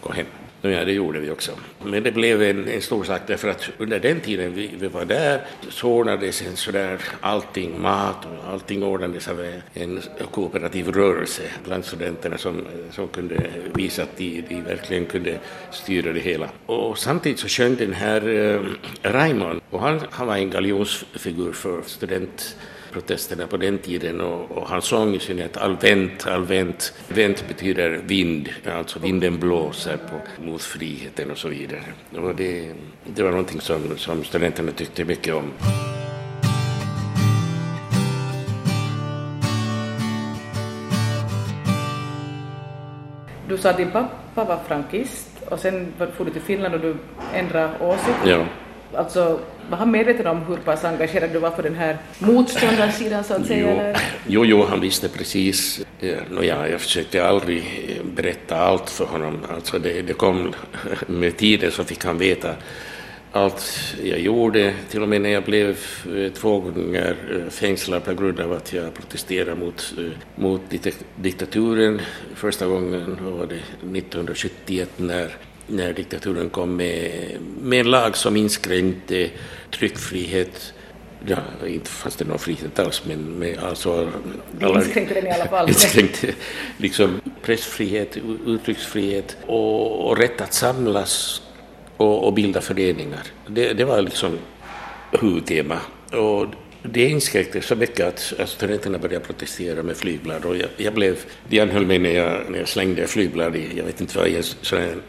[0.00, 0.26] gå hem.
[0.62, 1.52] Ja, det gjorde vi också.
[1.84, 5.04] Men det blev en, en stor sak därför att under den tiden vi, vi var
[5.04, 11.84] där så ordnades en sådär allting, mat och allting ordnades av en kooperativ rörelse bland
[11.84, 15.38] studenterna som, som kunde visa att de, de verkligen kunde
[15.70, 16.48] styra det hela.
[16.66, 18.60] Och samtidigt så sjöng den här eh,
[19.02, 22.56] Raymond och han, han var en galjonsfigur för student
[22.92, 26.94] protesterna på den tiden och, och han sång i synnerhet Alvent, Alvent.
[27.08, 31.84] Vent betyder vind, alltså vinden blåser på, mot friheten och så vidare.
[32.16, 32.72] Och det,
[33.04, 35.52] det var någonting som, som studenterna tyckte mycket om.
[43.48, 46.96] Du sa att din pappa var frankist och sen for du till Finland och du
[47.34, 48.18] ändrade åsikt.
[48.26, 48.46] Ja.
[48.94, 53.34] Alltså, var han medveten om hur pass engagerad du var på den här motståndarsidan så
[53.34, 53.94] att säga?
[54.26, 55.80] Jo, jo, jo han visste precis.
[56.30, 57.64] Nåja, jag försökte aldrig
[58.16, 59.38] berätta allt för honom.
[59.54, 60.52] Alltså det, det kom
[61.06, 62.54] med tiden så fick han veta
[63.32, 65.78] allt jag gjorde, till och med när jag blev
[66.16, 70.60] eh, två gånger eh, fängslad på grund av att jag protesterade mot, eh, mot
[71.16, 72.00] diktaturen.
[72.34, 75.36] Första gången var det 1971 när
[75.68, 77.10] när diktaturen kom med,
[77.62, 79.30] med en lag som inskränkte
[79.70, 80.72] tryckfrihet
[81.26, 84.10] Ja, inte fanns det någon frihet alls, men med alltså...
[84.62, 85.68] Alla, inskränkte den i alla fall.
[85.68, 86.34] Inskränkte
[86.76, 91.42] liksom pressfrihet, uttrycksfrihet och, och rätt att samlas
[91.96, 93.22] och, och bilda föreningar.
[93.46, 94.38] Det, det var liksom
[95.20, 95.78] huvudtema.
[96.12, 96.46] Och
[96.82, 101.18] det inskränkte så mycket att, att studenterna började protestera med flygblad och jag, jag blev,
[101.48, 104.36] de anhöll mig när jag, när jag slängde flygblad i, jag vet inte vad, i
[104.36, 104.42] en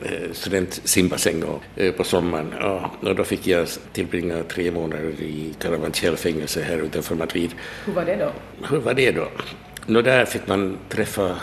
[0.01, 1.43] eh, studentsimbassäng
[1.75, 2.53] eh, på sommaren.
[2.59, 7.51] Ja, och då fick jag tillbringa tre månader i Carabanchel-fängelse här utanför Madrid.
[7.85, 8.31] Hur var det då?
[8.69, 9.27] Hur var det då?
[9.85, 11.35] Nå, där fick man träffa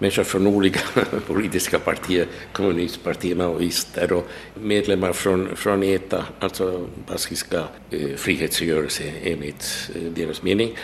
[0.00, 0.80] människor från olika
[1.26, 10.02] politiska partier, kommunistpartier, maoister och medlemmar från, från ETA, alltså baskiska eh, frihetsrörelse enligt eh,
[10.02, 10.76] deras mening,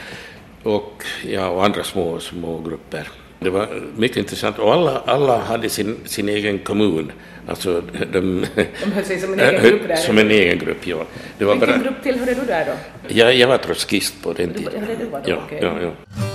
[0.62, 3.08] och, ja, och andra små, små grupper.
[3.38, 7.12] Det var mycket intressant och alla, alla hade sin, sin egen kommun.
[7.48, 8.44] Alltså de,
[8.82, 9.96] de höll sig som en egen grupp där?
[9.96, 11.04] Som en egen grupp, ja.
[11.38, 12.72] Det var Vilken bara, grupp tillhörde du där då?
[13.08, 14.84] Ja, jag var trotskist på den tiden.
[14.86, 15.58] Du, det var då, ja, okay.
[15.62, 16.25] ja, ja.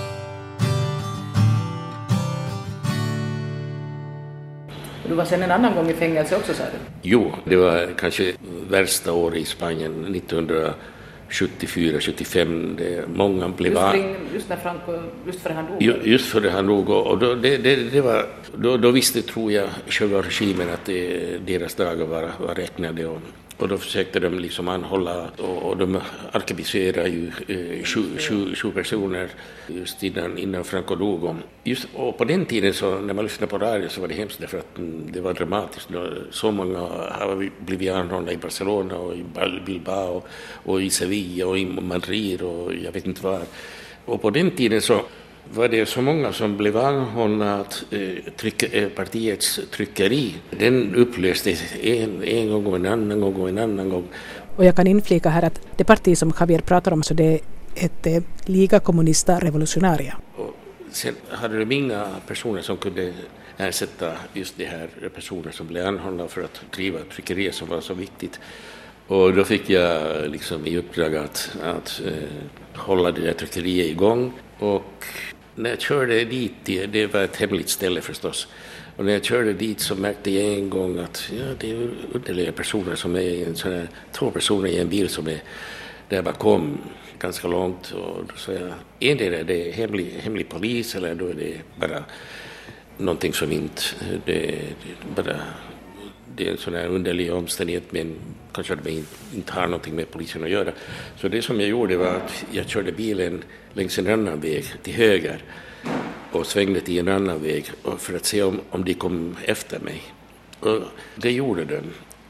[5.12, 6.78] Du var sen en annan gång i fängelse också sa du?
[7.02, 8.34] Jo, det var kanske
[8.70, 12.76] värsta året i Spanien, 1974, 75.
[12.78, 14.94] Det, många blev just, kring, just när Franco,
[15.26, 15.84] just före han dog?
[16.08, 16.90] Just före han dog.
[16.90, 21.38] Och då, det, det, det var, då, då visste, tror jag, själva regimen att det,
[21.46, 23.06] deras dagar var, var räknade.
[23.06, 23.22] Och,
[23.62, 28.72] och då försökte de liksom anhålla och, och de arkebuserade ju eh, sju, sju, sju,
[28.72, 29.30] personer
[29.68, 31.36] just innan, innan Franco dog.
[31.64, 34.40] Just, och på den tiden så när man lyssnade på radio så var det hemskt
[34.40, 35.90] därför att mm, det var dramatiskt.
[36.32, 39.24] Så många har blivit anhållna i Barcelona och i
[39.66, 40.24] Bilbao
[40.64, 43.42] och i Sevilla och i Madrid och jag vet inte var.
[44.06, 45.02] Och på den tiden så
[45.54, 51.64] var det så många som blev anhållna att eh, tryck, eh, partiets tryckeri, den upplöstes
[51.82, 54.08] en, en gång och en annan gång och en annan gång.
[54.56, 57.40] Och jag kan inflika här att det parti som Javier pratar om så det
[57.76, 60.18] ett eh, Liga Comunista Revolutionaria.
[60.36, 60.56] Och
[60.92, 63.14] sen hade de inga personer som kunde
[63.58, 67.94] ersätta just de här personer som blev anhållna för att driva tryckeriet som var så
[67.94, 68.40] viktigt.
[69.08, 74.34] Och då fick jag liksom i uppdrag att, att eh, hålla det där tryckeriet igång.
[74.62, 75.06] Och
[75.56, 78.48] när jag körde dit, det var ett hemligt ställe förstås,
[78.98, 82.52] och när jag körde dit så märkte jag en gång att ja, det är underliga
[82.52, 85.44] personer som är i en sån här, två personer i en bil som är
[86.10, 86.78] där bakom
[87.20, 87.92] ganska långt.
[87.92, 92.04] Och då sa jag, endera det är hemlig, hemlig polis eller då är det bara
[92.98, 93.82] någonting som inte,
[94.26, 94.36] det,
[95.16, 95.36] det bara
[96.36, 98.16] det är en sån här underlig omständighet men
[98.54, 100.72] kanske att det inte har någonting med polisen att göra.
[101.18, 104.94] Så det som jag gjorde var att jag körde bilen längs en annan väg till
[104.94, 105.44] höger
[106.32, 110.02] och svängde till en annan väg för att se om, om de kom efter mig.
[110.60, 110.80] Och
[111.16, 111.82] det gjorde de.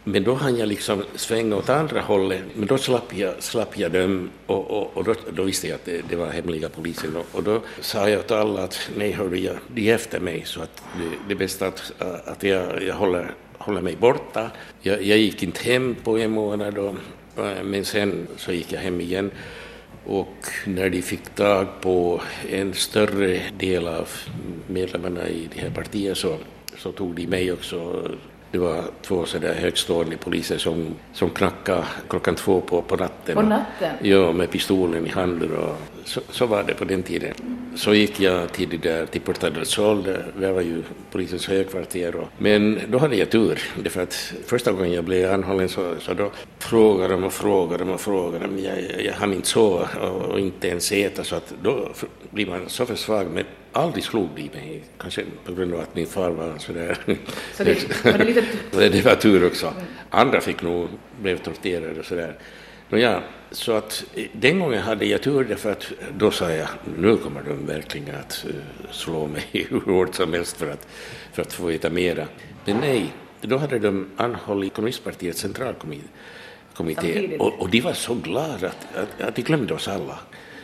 [0.04, 3.92] Men då hann jag liksom svänga åt andra hållet, men då slapp jag, slapp jag
[3.92, 7.16] dem och, och, och då, då, visste jag att det, det, var hemliga polisen.
[7.16, 10.44] Och, och, då sa jag till alla att nej, hörru, jag, de är efter mig
[10.46, 11.94] så att det, det är bäst att,
[12.26, 14.52] att jag, jag håller, hålla mig borta.
[14.82, 16.96] Jag, jag gick inte hem på en månad, och,
[17.64, 19.32] men sen så gick jag hem igen.
[20.06, 24.10] Och när de fick tag på en större del av
[24.68, 26.38] medlemmarna i det här partiet så,
[26.78, 28.08] så tog de mig också
[28.52, 33.36] det var två sådär högstående poliser som, som knackade klockan två på, på natten.
[33.36, 33.96] På natten?
[34.02, 35.52] Ja, med pistolen i handen.
[35.58, 37.34] Och så, så var det på den tiden.
[37.76, 40.04] Så gick jag till, det där, till Porta del Sol,
[40.40, 42.16] där var ju polisens högkvarter.
[42.16, 46.14] Och, men då hade jag tur, därför att första gången jag blev anhållen så, så
[46.14, 48.64] då frågade de och frågade de och frågade de.
[48.64, 51.90] Jag, jag, jag hann inte sova och, och inte ens äta, så att då
[52.30, 53.28] blir man så för svag.
[53.34, 56.98] Men aldrig slog de mig, kanske på grund av att min far var sådär.
[57.54, 58.44] Så det, var det, lite...
[58.90, 59.74] det var tur också.
[60.10, 60.88] Andra fick nog,
[61.22, 62.36] blev torterade och sådär.
[62.90, 64.04] Ja, så att
[64.34, 68.46] den gången hade jag tur därför att då sa jag nu kommer de verkligen att
[68.48, 68.54] uh,
[68.92, 70.88] slå mig hur hårt som helst för att,
[71.34, 72.28] för att få veta mera.
[72.66, 78.96] Men nej, då hade de anhållit kommunistpartiets centralkommitté och, och de var så glada att,
[78.96, 80.20] att, att de glömde oss alla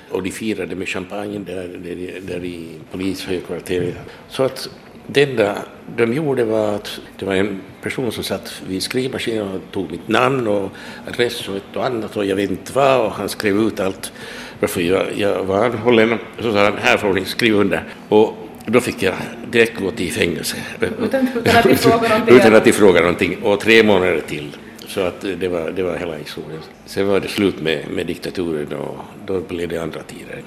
[0.10, 3.96] och de firade med champagne där, där, där i polishögkvarteret.
[4.30, 4.70] Så att
[5.08, 5.58] det enda
[5.98, 10.08] de gjorde var att det var en person som satt vid skrivmaskinen och tog mitt
[10.08, 10.72] namn och
[11.08, 14.12] adress och ett och annat och jag vet inte vad och han skrev ut allt
[14.60, 16.18] varför jag, jag var anhållen.
[16.40, 17.84] Så sa han, här får ni skriva under.
[18.10, 19.14] Och då fick jag
[19.52, 20.58] direkt gå till fängelse.
[21.04, 23.44] Utan, utan att de frågade någonting.
[23.44, 24.58] Och tre månader till.
[24.88, 26.62] Så att det, var, det var hela historien.
[26.86, 30.44] Sen var det slut med, med diktaturen och då blev det andra tider.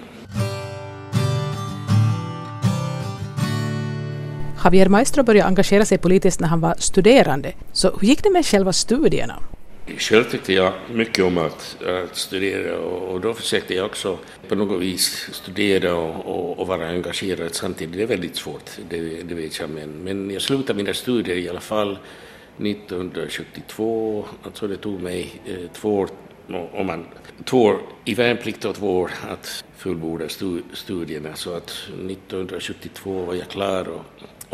[4.65, 7.53] Javier Maestro började engagera sig politiskt när han var studerande.
[7.73, 9.35] Så hur gick det med själva studierna?
[9.99, 14.55] Själv tyckte jag mycket om att, att studera och, och, då försökte jag också på
[14.55, 17.97] något vis studera och, och, och, vara engagerad samtidigt.
[17.97, 21.49] Det är väldigt svårt, det, det vet jag, men, men jag slutade mina studier i
[21.49, 21.99] alla fall
[22.59, 26.09] 1972, alltså det tog mig eh, två år
[26.73, 27.07] om man,
[27.45, 30.25] två år i värnplikt och två år att fullborda
[30.73, 31.35] studierna.
[31.35, 34.05] Så att 1972 var jag klar och,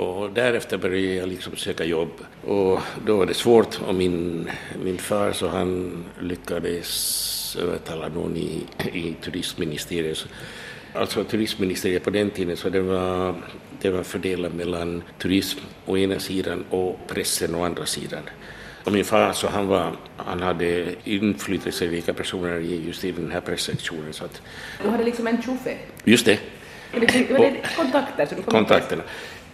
[0.05, 2.11] och därefter började jag liksom söka jobb.
[2.45, 4.51] Och då var det svårt och min,
[4.85, 8.61] min far så han lyckades övertala någon i,
[8.93, 10.27] i turistministeriet.
[10.93, 13.35] Alltså turistministeriet på den tiden så det var
[13.83, 18.23] det var fördelat mellan turism å ena sidan och pressen å andra sidan.
[18.85, 24.13] Och min far så han, var, han hade inflytelserika personer just i den här pressektionen.
[24.13, 24.43] Så att,
[24.83, 25.79] du hade liksom en tjofe?
[26.05, 26.39] Just det.
[26.93, 27.07] Var det,
[27.39, 28.27] det kontakter?
[28.27, 29.03] Så du kontakterna.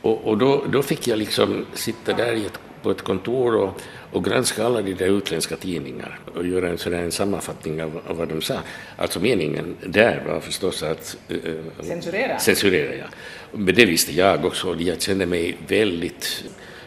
[0.01, 3.81] Och, och då, då fick jag liksom sitta där i ett, på ett kontor och,
[4.13, 8.17] och granska alla de där utländska tidningar och göra en, sådär, en sammanfattning av, av
[8.17, 8.55] vad de sa.
[8.97, 11.17] Alltså meningen där var förstås att...
[11.31, 11.39] Uh,
[11.83, 12.39] censurera?
[12.39, 13.05] Censurera, ja.
[13.53, 14.77] Men det visste jag också.
[14.79, 16.45] Jag kände mig väldigt...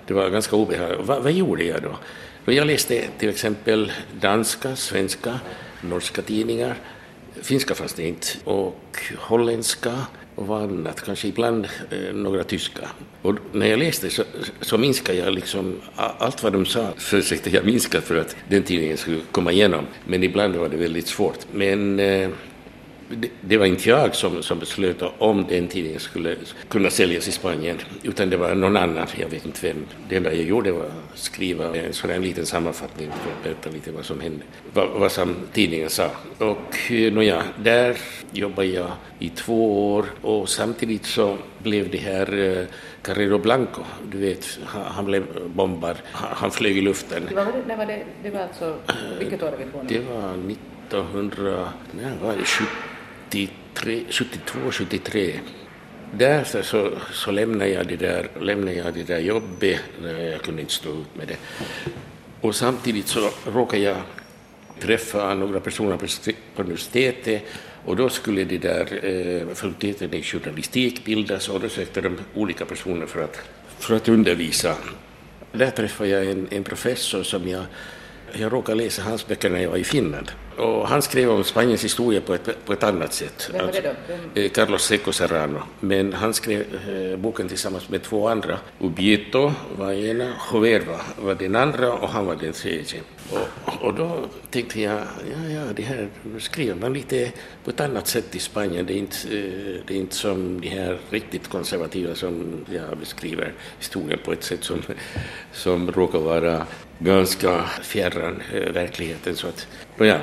[0.08, 0.99] Det var ganska obehagligt.
[1.08, 1.97] Vad, vad gjorde jag då?
[2.51, 5.39] Jag läste till exempel danska, svenska,
[5.81, 6.75] norska tidningar.
[7.41, 8.27] Finska fanns det inte.
[8.43, 12.89] Och holländska och vad annat, kanske ibland eh, några tyska.
[13.21, 14.23] Och när jag läste så,
[14.61, 18.97] så minskade jag liksom allt vad de sa försökte jag minska för att den tidningen
[18.97, 19.85] skulle komma igenom.
[20.05, 21.39] Men ibland var det väldigt svårt.
[21.51, 22.29] Men eh,
[23.41, 26.35] det, var inte jag som, som beslöt om den tidningen skulle
[26.69, 29.85] kunna säljas i Spanien, utan det var någon annan, jag vet inte vem.
[30.09, 33.69] Det enda jag gjorde var att skriva en sån här liten sammanfattning för att berätta
[33.69, 36.09] lite vad som hände, vad, vad som tidningen sa.
[36.37, 37.97] Och eh, nåja, där
[38.31, 42.65] jobbade jag i två år och samtidigt så blev det här eh,
[43.01, 47.23] Carrero Blanco, du vet, han, blev bombad, han, flög i luften.
[47.29, 48.77] Det var, det, var det, det var alltså,
[49.19, 49.87] vilket år är vi på nu?
[49.87, 50.33] Det var
[50.89, 52.94] 1900, nej, var det 70
[54.09, 55.39] 72, 73.
[56.11, 59.79] Därför så, så lämnade, jag det där, lämnade jag det där jobbet,
[60.31, 61.37] jag kunde inte stå ut med det.
[62.41, 63.97] Och samtidigt så råkade jag
[64.79, 65.97] träffa några personer
[66.55, 67.43] på universitetet
[67.85, 72.65] och då skulle det där eh, fakulteten i journalistik bildas och då sökte de olika
[72.65, 73.41] personer för att,
[73.79, 74.75] för att undervisa.
[75.51, 77.63] Där träffade jag en, en professor som jag
[78.39, 80.31] jag råkade läsa hans böcker när jag var i Finland.
[80.57, 83.49] Och han skrev om Spaniens historia på ett, på ett annat sätt.
[83.53, 83.89] Vem var det då?
[84.07, 84.19] Vem?
[84.45, 85.61] Eh, Carlos Seco Serrano.
[85.79, 88.57] Men han skrev eh, boken tillsammans med två andra.
[88.79, 93.01] Ubieto var ena, Joverva var den andra och han var den tredje.
[93.31, 97.31] Och, och då tänkte jag, ja, ja, det här skriver man lite
[97.63, 98.85] på ett annat sätt i Spanien.
[98.85, 103.53] Det är inte, eh, det är inte som de här riktigt konservativa som jag beskriver
[103.79, 104.81] historien på ett sätt som,
[105.53, 106.65] som råkar vara
[106.99, 108.41] ganska fjärran
[108.73, 109.35] verkligheten.
[109.35, 110.17] Så att, ja,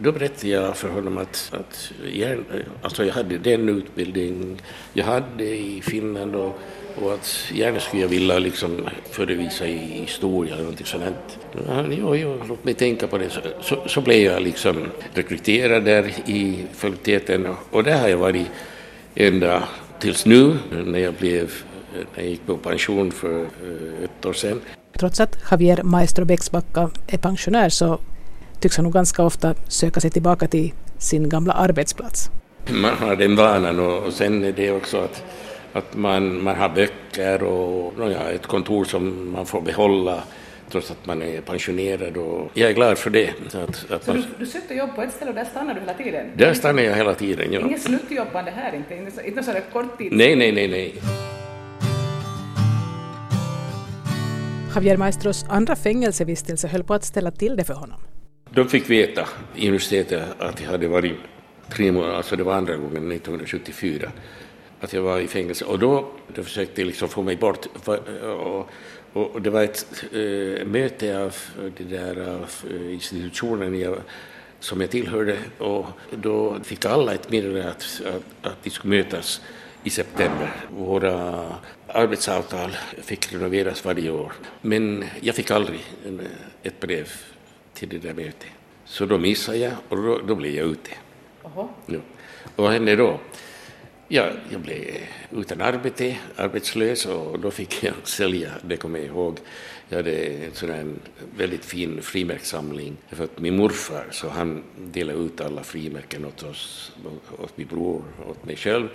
[0.00, 2.44] då berättade jag för honom att, att jag,
[2.82, 6.58] alltså jag hade den utbildning jag hade i Finland och,
[7.02, 11.38] och att gärna skulle jag vilja liksom förevisa i historia eller någonting sånt.
[11.66, 13.30] Ja, jo, jo, låt mig tänka på det.
[13.30, 14.76] Så, så, så blev jag liksom
[15.14, 18.46] rekryterad där i fakulteten och där har jag varit
[19.14, 19.62] ända
[19.98, 21.52] tills nu när jag blev
[22.14, 24.60] när jag gick på pension för eh, ett år sedan.
[24.98, 27.98] Trots att Javier Maestro Bäcksbacka är pensionär så
[28.60, 32.30] tycks han nog ganska ofta söka sig tillbaka till sin gamla arbetsplats.
[32.70, 35.24] Man har den vanan och sen är det också att,
[35.72, 40.22] att man, man har böcker och ja, ett kontor som man får behålla
[40.70, 43.30] trots att man är pensionerad och jag är glad för det.
[43.48, 44.20] Så, att, att så man...
[44.38, 46.26] du, du sökte jobb på ett ställe och där stannar du hela tiden?
[46.36, 47.60] Där stannar jag hela tiden, ja.
[47.60, 49.22] Inget sluttjobbande här inte?
[49.28, 50.12] Inte så kort tid?
[50.12, 50.94] Nej, nej, nej, nej.
[54.74, 58.00] Javier Maestros andra fängelsevistelse höll på att ställa till det för honom.
[58.56, 61.16] Då fick veta i universitetet att jag hade varit
[61.68, 64.12] tre månader, alltså det var andra gången 1974,
[64.80, 65.64] att jag var i fängelse.
[65.64, 67.66] Och då, då försökte jag liksom få mig bort.
[68.22, 68.70] Och,
[69.12, 71.36] och, det var ett äh, möte av
[71.78, 73.98] det där av, eh, institutionen jag,
[74.60, 79.40] som jag tillhörde och då fick alla ett meddelande att, att, att de skulle mötas
[79.84, 80.50] i september.
[80.70, 81.46] Våra
[81.86, 82.70] arbetsavtal
[83.02, 84.32] fick renoveras varje år.
[84.60, 85.80] Men jag fick aldrig
[86.62, 87.08] ett brev
[87.76, 88.50] till det där mötet.
[88.84, 90.90] Så då missade jag och då, då blev jag ute.
[91.42, 91.70] Ja.
[92.56, 93.20] Och vad hände då?
[94.08, 94.80] Ja, jag blev
[95.30, 99.38] utan arbete, arbetslös och då fick jag sälja, det kommer jag ihåg.
[99.88, 100.86] Jag hade en sån här
[101.36, 102.96] väldigt fin frimärkssamling.
[103.08, 106.92] För att min morfar, så han delade ut alla frimärken åt oss,
[107.38, 108.88] åt min bror och åt mig själv.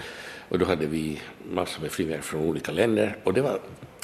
[0.50, 3.60] Och då hade vi massor med frimärken från olika länder och det var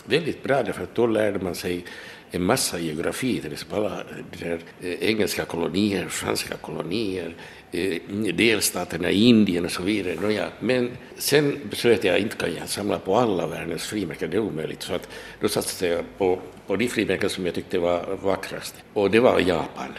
[0.06, 1.86] väldigt bra därför att då lärde man sig
[2.32, 4.04] en massa geografi, till exempel alla
[4.40, 7.36] där, eh, engelska kolonier, franska kolonier,
[7.72, 8.02] eh,
[8.34, 10.16] delstaterna i Indien och så vidare.
[10.22, 14.42] Nåja, men sen beslöt jag inte kan jag samla på alla världens frimärken, det är
[14.42, 14.82] omöjligt.
[14.82, 15.10] Så att
[15.40, 19.40] då satsade jag på, på de frimärken som jag tyckte var vackrast och det var
[19.40, 19.94] Japan.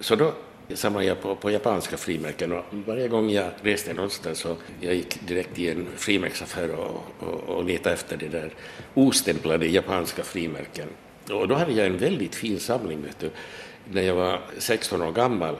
[0.00, 0.32] Så då
[0.74, 5.28] samlade jag på, på japanska frimärken och varje gång jag reste någonstans så jag gick
[5.28, 8.50] direkt i en frimärksaffär och, och, och letade efter de där
[8.94, 10.88] ostämplade japanska frimärken.
[11.32, 13.30] Och då hade jag en väldigt fin samling vet du,
[13.92, 15.56] när jag var 16 år gammal.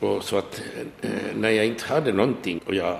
[0.00, 0.62] Och så att
[1.02, 2.98] eh, när jag inte hade någonting och jag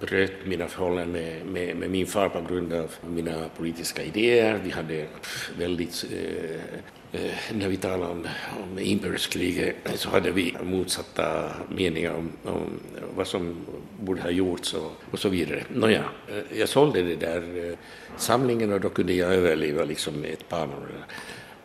[0.00, 4.60] bröt mina förhållanden med, med, med, min far på grund av mina politiska idéer.
[4.64, 5.06] Vi hade
[5.58, 8.26] väldigt eh, Eh, Eh, när vi talade om,
[8.62, 12.80] om inbördeskriget så hade vi motsatta meningar om, om
[13.16, 13.56] vad som
[14.00, 15.64] borde ha gjorts och, och så vidare.
[15.74, 17.76] Nåja, eh, jag sålde det där eh,
[18.16, 21.04] samlingen och då kunde jag överleva liksom ett par månader.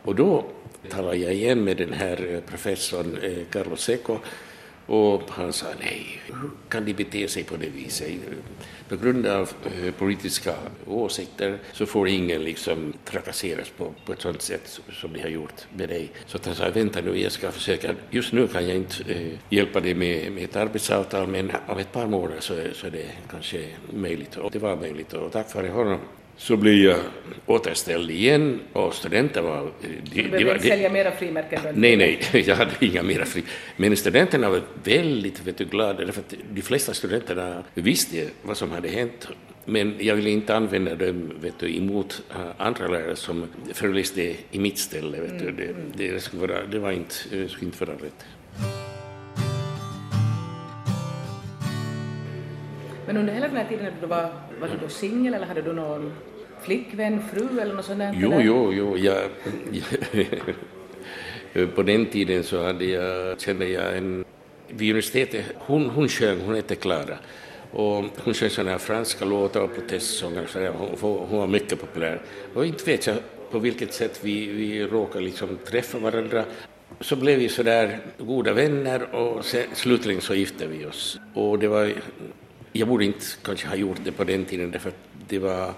[0.01, 0.45] Och då
[0.89, 3.19] talade jag igen med den här professorn
[3.51, 4.17] Carlos Seco
[4.85, 8.11] och han sa nej, hur kan de bete sig på det viset?
[8.93, 10.53] På grund av eh, politiska
[10.87, 15.67] åsikter så får ingen liksom trakasseras på, på ett sådant sätt som de har gjort
[15.75, 16.11] med dig.
[16.25, 19.39] Så att han sa, vänta nu, jag ska försöka, just nu kan jag inte eh,
[19.49, 23.05] hjälpa dig med, med ett arbetsavtal, men om ett par månader så, så är det
[23.31, 24.37] kanske möjligt.
[24.37, 25.99] Och det var möjligt och tack vare honom
[26.37, 26.97] så blev jag
[27.45, 29.71] återställd igen och studenter var...
[29.81, 31.59] De, du behövde inte sälja mera frimärken?
[31.73, 33.55] Nej, nej, jag hade inga mera frimärken.
[33.77, 38.71] Men studenterna var väldigt vet du, glada, därför att de flesta studenterna visste vad som
[38.71, 39.27] hade hänt.
[39.65, 44.59] Men jag ville inte använda dem vet du, emot uh, andra lärare som föreläste i
[44.59, 45.21] mitt ställe.
[45.21, 45.45] Vet du.
[45.45, 46.13] Mm, det, mm.
[46.13, 48.25] det, skulle vara, det var inte, det skulle inte vara rätt.
[53.05, 54.29] Men under hela den här tiden du var,
[54.61, 56.13] var du då singel eller hade du någon
[56.61, 58.13] flickvän, fru eller något sånt där?
[58.17, 58.97] Jo, jo, jo.
[58.97, 59.29] Jag,
[61.75, 64.25] på den tiden så hade jag, kände jag en...
[64.67, 67.17] Vid universitetet, hon, hon sjöng, hon hette Klara.
[67.71, 70.45] Och hon sjöng sådana här franska låtar och protestsånger.
[70.45, 72.21] Så hon, hon var mycket populär.
[72.53, 73.15] Och inte vet jag
[73.51, 76.43] på vilket sätt vi, vi råkade liksom träffa varandra.
[76.99, 81.19] så blev vi sådär goda vänner och sen, slutligen så gifte vi oss.
[81.33, 81.93] Och det var,
[82.73, 84.97] jag borde inte kanske ha gjort det på den tiden därför att
[85.27, 85.73] det var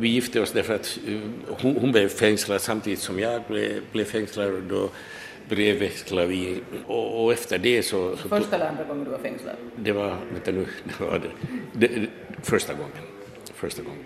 [0.00, 4.04] vi gifte oss därför att uh, hon, hon blev fängslad samtidigt som jag blev, blev
[4.04, 4.90] fängslad och då
[5.48, 8.16] brevväxlade vi och, och efter det så...
[8.16, 9.56] så Första eller andra gången du var fängslad?
[9.76, 11.22] Det var, vänta nu, det var
[11.72, 12.06] det, det,
[12.42, 12.92] första gången.
[13.54, 14.04] Första gången.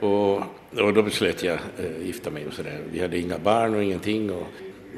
[0.00, 0.36] Och,
[0.84, 2.80] och då beslöt jag äh, gifta mig och sådär.
[2.92, 4.46] Vi hade inga barn och ingenting och,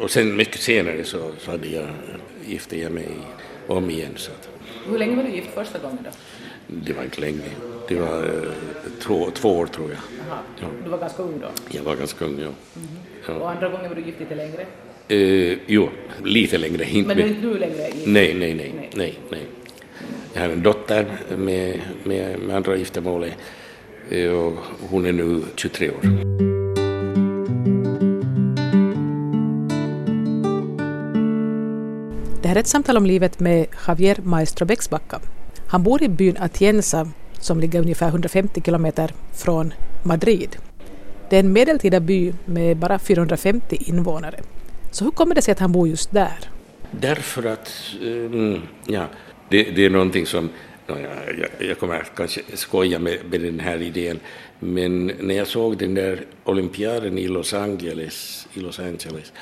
[0.01, 1.89] och sen mycket senare så, så hade jag,
[2.47, 3.09] gifte jag mig
[3.67, 4.13] om igen.
[4.17, 4.49] Så att,
[4.87, 6.11] Hur länge var du gift första gången då?
[6.67, 7.51] Det var inte länge.
[7.89, 8.31] Det var äh,
[9.03, 9.99] två, två år tror jag.
[10.61, 10.67] Ja.
[10.85, 11.49] Du var ganska ung då?
[11.69, 13.35] Jag var ganska ung, ja.
[13.35, 14.67] Och andra gången var du gift lite längre?
[15.09, 15.89] Eh, jo,
[16.25, 16.85] lite längre.
[16.85, 18.07] Inte Men du är inte nu längre gift?
[18.07, 18.91] Nej, nej, nej, Nej.
[18.95, 19.47] nej, nej.
[20.33, 21.07] Jag har en dotter
[21.37, 23.33] med, med, med andra giftermålet
[24.11, 24.55] eh, och
[24.91, 26.01] hon är nu 23 år.
[32.43, 35.21] Det här är ett samtal om livet med Javier Maestro Bäcksbacka.
[35.75, 37.09] Han bor i byn Atienza
[37.41, 40.57] som ligger ungefär 150 kilometer från Madrid.
[41.31, 44.41] Det är en medeltida by med bara 450 invånare.
[44.91, 46.51] Så hur kommer det sig att han bor just där?
[46.91, 47.71] Därför att,
[48.03, 49.07] eh, mm, ja,
[49.49, 50.49] det, det är någonting som,
[50.87, 54.21] no, jag, jag, jag kommer kanske skoja med, med den här idén,
[54.61, 59.33] men när jag såg den där olympiaden i Los Angeles, i Los Angeles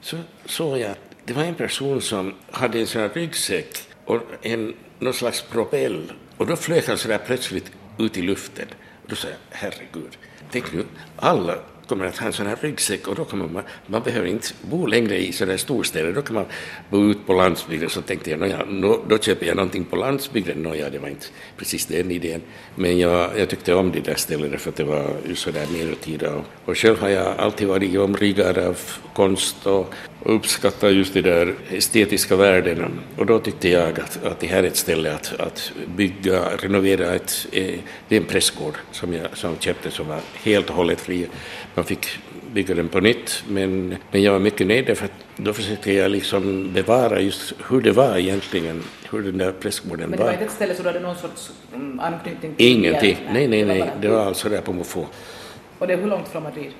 [0.00, 0.16] så
[0.46, 4.74] såg jag att det var en person som hade en sån här ryggsäck och en,
[4.98, 8.66] någon slags propell och då flög han så där plötsligt ut i luften.
[9.02, 10.18] Och då sa jag, herregud,
[10.50, 10.84] tänk nu,
[11.16, 11.54] alla
[11.88, 14.86] kommer att ha en sån här ryggsäck och då kommer man, man behöver inte bo
[14.86, 16.44] längre i sådana här storstäder, då kan man
[16.90, 17.90] bo ut på landsbygden.
[17.90, 18.64] Så tänkte jag, ja,
[19.08, 20.62] då köper jag någonting på landsbygden.
[20.62, 21.26] Nåja, det var inte
[21.56, 22.40] precis den idén.
[22.74, 26.34] Men jag, jag tyckte om det där stället för att det var ju sådär medeltida.
[26.34, 28.78] Och, och själv har jag alltid varit omringad av
[29.14, 32.88] konst och, och uppskattar just de där estetiska värdena.
[33.16, 37.14] Och då tyckte jag att, att det här är ett ställe att, att bygga, renovera
[37.14, 37.74] ett, eh,
[38.08, 41.26] det är en prästgård som jag som köpte som var helt och hållet fri.
[41.74, 42.06] Man fick
[42.52, 46.10] bygga den på nytt, men, men jag var mycket nöjd därför att då försökte jag
[46.10, 50.32] liksom bevara just hur det var egentligen, hur den där prästgården Men det var var.
[50.32, 52.66] inte ett ställe så du hade någon sorts mm, anknytning till?
[52.66, 55.06] Ingenting, nej, nej, nej, det var alltså där på måfå.
[55.78, 56.70] Och det är hur långt från Madrid?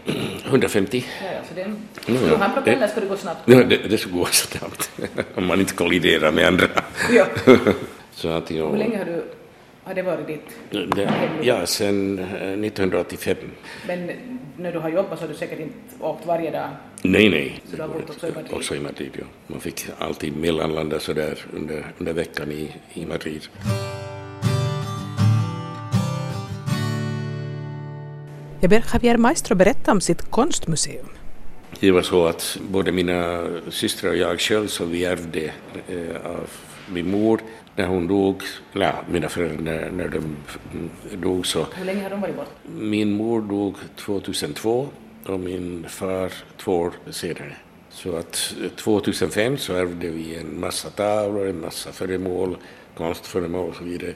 [0.47, 1.05] 150.
[1.25, 1.63] Ja, ja, så det.
[1.63, 3.41] Mm, Ska du ha propeller ska det gå snabbt.
[3.45, 4.91] Ja, det, det skulle gå snabbt,
[5.35, 6.67] om man inte kolliderar med andra.
[7.13, 7.27] Ja.
[8.11, 9.25] Så att jag, Hur länge har du...
[9.85, 11.11] Har det varit ditt det,
[11.43, 13.37] ja, eh, 1985.
[13.87, 14.11] Men
[14.57, 16.69] när du har jobbat så har du säkert inte åkt varje dag?
[17.03, 17.61] Nej, nej.
[17.71, 18.53] Så du har bott också i Madrid?
[18.53, 19.25] Också i Madrid, ja.
[19.47, 23.49] Man fick alltid mellanlanda sådär under, under veckan i, i Madrid.
[28.61, 31.07] Jag ber Javier Maestro berätta om sitt konstmuseum.
[31.81, 35.53] Det var så att både mina systrar och jag själv så vi ärvde
[35.89, 36.51] eh, av
[36.89, 37.41] min mor
[37.77, 38.43] när hon dog,
[38.73, 42.51] ja, mina föräldrar när, när de mm, dog så Hur länge har de varit bort?
[42.79, 44.89] Min mor dog 2002
[45.27, 47.57] och min far två år senare.
[47.91, 52.57] Så att eh, 2005 så ärvde vi en massa tavlor, en massa föremål,
[52.97, 54.15] konstföremål och så vidare.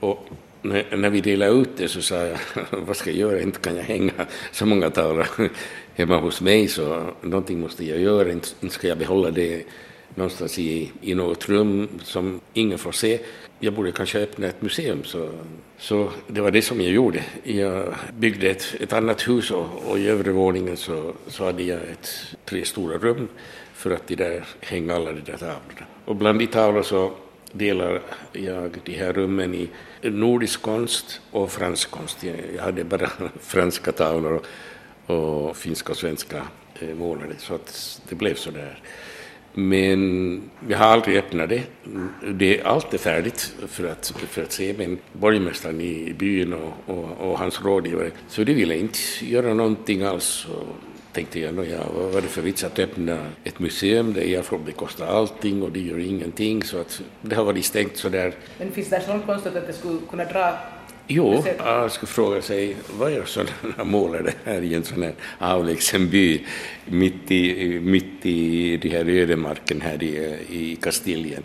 [0.00, 0.28] Och
[0.64, 2.38] när, när vi delade ut det så sa jag,
[2.86, 4.12] vad ska jag göra, inte kan jag hänga
[4.52, 5.26] så många tavlor
[5.94, 9.64] hemma hos mig så någonting måste jag göra, inte inte ska jag behålla det
[10.14, 13.20] någonstans i, i något rum som ingen får se.
[13.60, 15.04] Jag borde kanske öppna ett museum.
[15.04, 15.28] Så,
[15.78, 17.22] så det var det som jag gjorde.
[17.42, 21.80] Jag byggde ett, ett annat hus och, och i övre våningen så, så hade jag
[21.82, 23.28] ett, tre stora rum
[23.74, 25.86] för att de där, hänga alla de där tavlorna.
[26.04, 27.12] Och bland de tavlor så
[27.56, 28.02] delar
[28.32, 29.68] jag de här rummen i
[30.02, 32.24] nordisk konst och fransk konst.
[32.56, 34.42] Jag, hade bara franska tavlor
[35.06, 36.42] och, och finska och svenska
[36.80, 38.78] eh, målade så att det blev så där.
[39.56, 41.62] Men jag har aldrig öppnat det.
[42.32, 47.30] det allt är färdigt för att, för att se, men borgmästaren i byn och, och,
[47.30, 50.46] och hans rådgivare, så de ville inte göra någonting alls.
[50.46, 50.76] Och,
[51.14, 54.44] tänkte jag, "Nå ja, vad var det för vits att öppna ett museum där jag
[54.44, 58.34] får bekosta allting och de gör ingenting, så att det har varit stängt så där.
[58.58, 60.58] Men finns det sån konst att det skulle kunna dra
[61.06, 66.08] Jo, jag skulle fråga sig, vad gör sådana målare här i en sån här avlägsen
[66.08, 66.40] by
[66.86, 71.42] mitt i, mitt i de här ödemarken här i, i Kastiljen?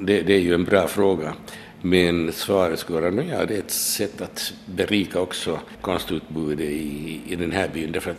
[0.00, 1.34] Det, det är ju en bra fråga.
[1.82, 7.20] Men svaret skulle vara, "Nå ja, det är ett sätt att berika också konstutbudet i,
[7.28, 7.92] i den här byn.
[7.92, 8.16] Därför att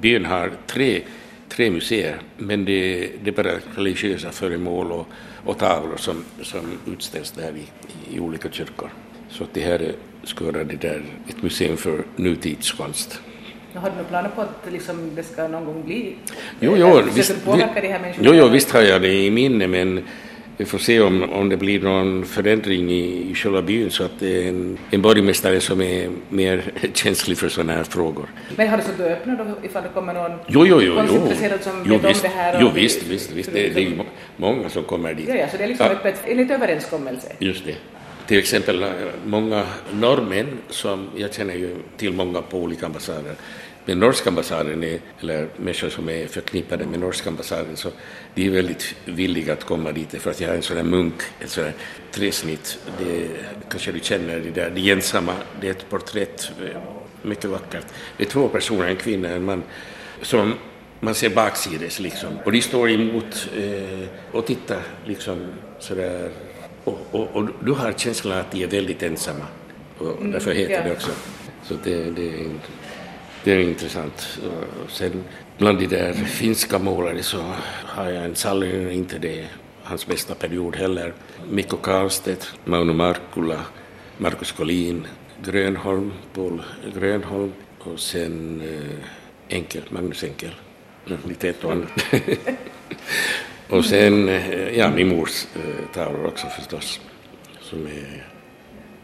[0.00, 1.00] byn har tre,
[1.48, 5.06] tre museer, men det, det är bara religiösa föremål och,
[5.44, 6.60] och tavlor som, som
[6.92, 8.90] utställs där i, i olika kyrkor.
[9.30, 13.20] Så att det här är- skulle vara det där, ett museum för nutidskonst.
[13.74, 16.14] Har du några planer på att liksom det ska någon gång bli?
[16.60, 17.62] Jo, jo, visst, vi-
[18.20, 20.04] jo, jo, visst har jag det i minne, men
[20.56, 24.10] vi får se om, om det blir någon förändring i, i själva byn så att
[24.18, 26.62] det är en, en borgmästare som är mer
[26.94, 28.26] känslig för sådana här frågor.
[28.56, 31.06] Men har du så du öppna då ifall det kommer någon Jo, jo, jo, jo.
[31.60, 32.58] som jo vet om visst, det här?
[32.60, 33.52] jo, visst, visst, visst.
[33.52, 34.04] Det, det är ju må-
[34.36, 35.28] många som kommer dit.
[35.28, 35.92] Ja, ja, så det är liksom Ja.
[35.92, 37.32] öppet enligt överenskommelse.
[37.38, 37.74] Just det.
[38.26, 38.88] Till exempel eh,
[39.26, 43.34] många norrmän, som jag känner ju till många på olika ambassader,
[43.84, 47.90] men norska ambassaden, är, eller människor som är förknippade med norska ambassaden, så
[48.34, 51.14] de är väldigt villiga att komma dit för att jag har en sån där munk,
[51.40, 51.74] ett sån där
[52.10, 53.28] träsnitt, det
[53.70, 56.80] kanske du känner det där, det är ensamma, det är ett porträtt, eh,
[57.22, 57.86] mycket vackert.
[58.16, 59.62] Det är två personer, en kvinna och en man,
[60.22, 60.54] som
[61.00, 62.28] man ser baksides liksom.
[62.44, 65.46] Och de står emot eh, och tittar liksom
[65.78, 66.30] sådär.
[66.84, 69.46] Och, och, och du har känslan att de är väldigt ensamma.
[69.98, 71.10] Och därför heter det också.
[71.64, 72.70] Så det, det, är, int-
[73.44, 74.38] det är intressant.
[74.84, 75.24] Och sen
[75.58, 77.44] bland de där finska målare så
[77.84, 79.46] har jag en Sallinen, inte det
[79.82, 81.12] hans bästa period heller.
[81.50, 83.60] Mikko Karlstedt, Mauno Markkula,
[84.18, 85.06] Markus Collin,
[85.44, 86.62] Grönholm, Paul
[86.94, 90.54] Grönholm och sen eh, Enkel, Magnus Enkel.
[91.06, 91.90] Mm, Lite ett och annat.
[93.68, 97.00] och sen, eh, ja, min mors eh, tavlor också förstås,
[97.60, 98.26] som är,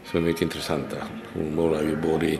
[0.05, 0.97] som är mycket intressanta.
[1.33, 2.39] Hon målar ju både i,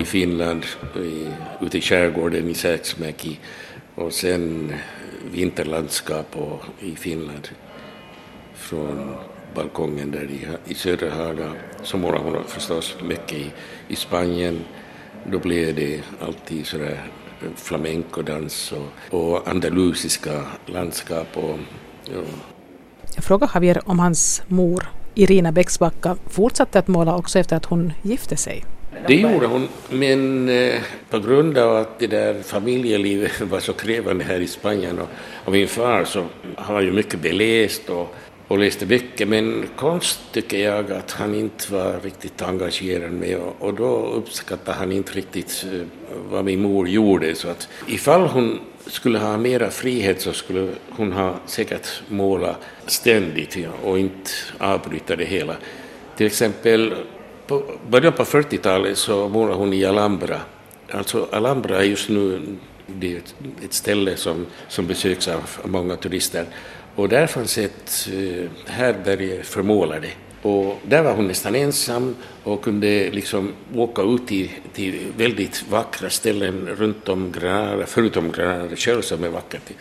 [0.00, 0.64] i Finland,
[0.96, 1.28] i,
[1.60, 3.38] ute i skärgården i Sääksmäki
[3.94, 4.74] och sen
[5.32, 7.48] vinterlandskap och, i Finland
[8.54, 9.14] från
[9.54, 11.52] balkongen där i, i södra Haga.
[11.82, 13.50] Så målade hon förstås mycket i,
[13.88, 14.64] i Spanien.
[15.30, 17.02] Då blev det alltid sådär
[17.56, 21.36] flamencodans och, och andalusiska landskap.
[21.36, 21.58] Och,
[22.04, 22.20] ja,
[23.14, 27.92] Jag frågade Javier om hans mor, Irina Bäcksbacka, fortsatte att måla också efter att hon
[28.02, 28.64] gifte sig.
[29.06, 30.80] Det gjorde hon, men eh,
[31.10, 35.08] på grund av att det där familjelivet var så krävande här i Spanien och,
[35.44, 36.24] och min far så
[36.56, 38.14] han var ju mycket beläst och,
[38.48, 43.56] och läste mycket men konst tycker jag att han inte var riktigt engagerad med och,
[43.58, 45.80] och då uppskattade han inte riktigt eh,
[46.30, 47.34] vad min mor gjorde.
[47.34, 53.58] Så att ifall hon skulle ha mera frihet så skulle hon ha säkert måla ständigt
[53.84, 55.56] och inte avbryta det hela.
[56.16, 56.94] Till exempel
[57.48, 60.40] på början på 40-talet så målade hon i Alhambra.
[60.90, 62.40] Alltså Alhambra är just nu
[62.86, 63.34] det är ett,
[63.64, 66.46] ett ställe som, som besöks av många turister.
[66.94, 70.08] Och där fanns ett eh, härbärge för målare.
[70.42, 76.10] Och där var hon nästan ensam och kunde liksom åka ut till, till väldigt vackra
[76.10, 79.72] ställen runt om Granada, förutom Granada själv som är vackert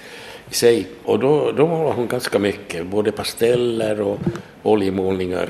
[0.49, 0.87] i, sig.
[1.03, 4.19] Och då, då målade hon ganska mycket, både pasteller och
[4.63, 5.49] oljemålningar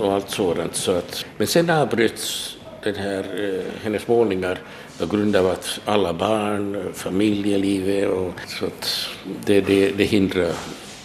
[0.00, 0.74] och allt sådant.
[0.74, 4.58] Så att, men sen avbröts den här, eh, hennes målningar
[4.98, 9.08] på grund av att alla barn, familjelivet och så att
[9.46, 10.52] det, det, det hindrar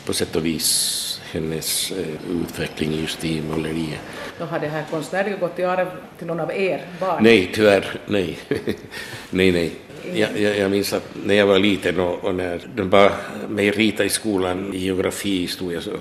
[0.06, 4.00] på sätt och vis hennes eh, utveckling just i måleriet.
[4.40, 7.24] Då har det här konstnärliga gått i arv till någon av er barn?
[7.24, 8.38] Nej, tyvärr, nej.
[9.30, 9.72] nej, nej.
[10.14, 13.12] Jag, jag, jag minns att när jag var liten och, och när de bad
[13.50, 15.92] mig rita i skolan i geografi, historia, så,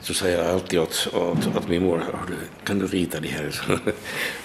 [0.00, 3.28] så sa jag alltid åt, åt, åt min mor, "Hör du, kan du rita det
[3.28, 3.60] här?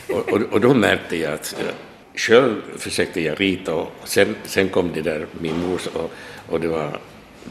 [0.09, 1.75] och, och, och då märkte jag att eh,
[2.15, 6.11] själv försökte jag rita och sen, sen kom det där min mor och,
[6.49, 6.99] och det var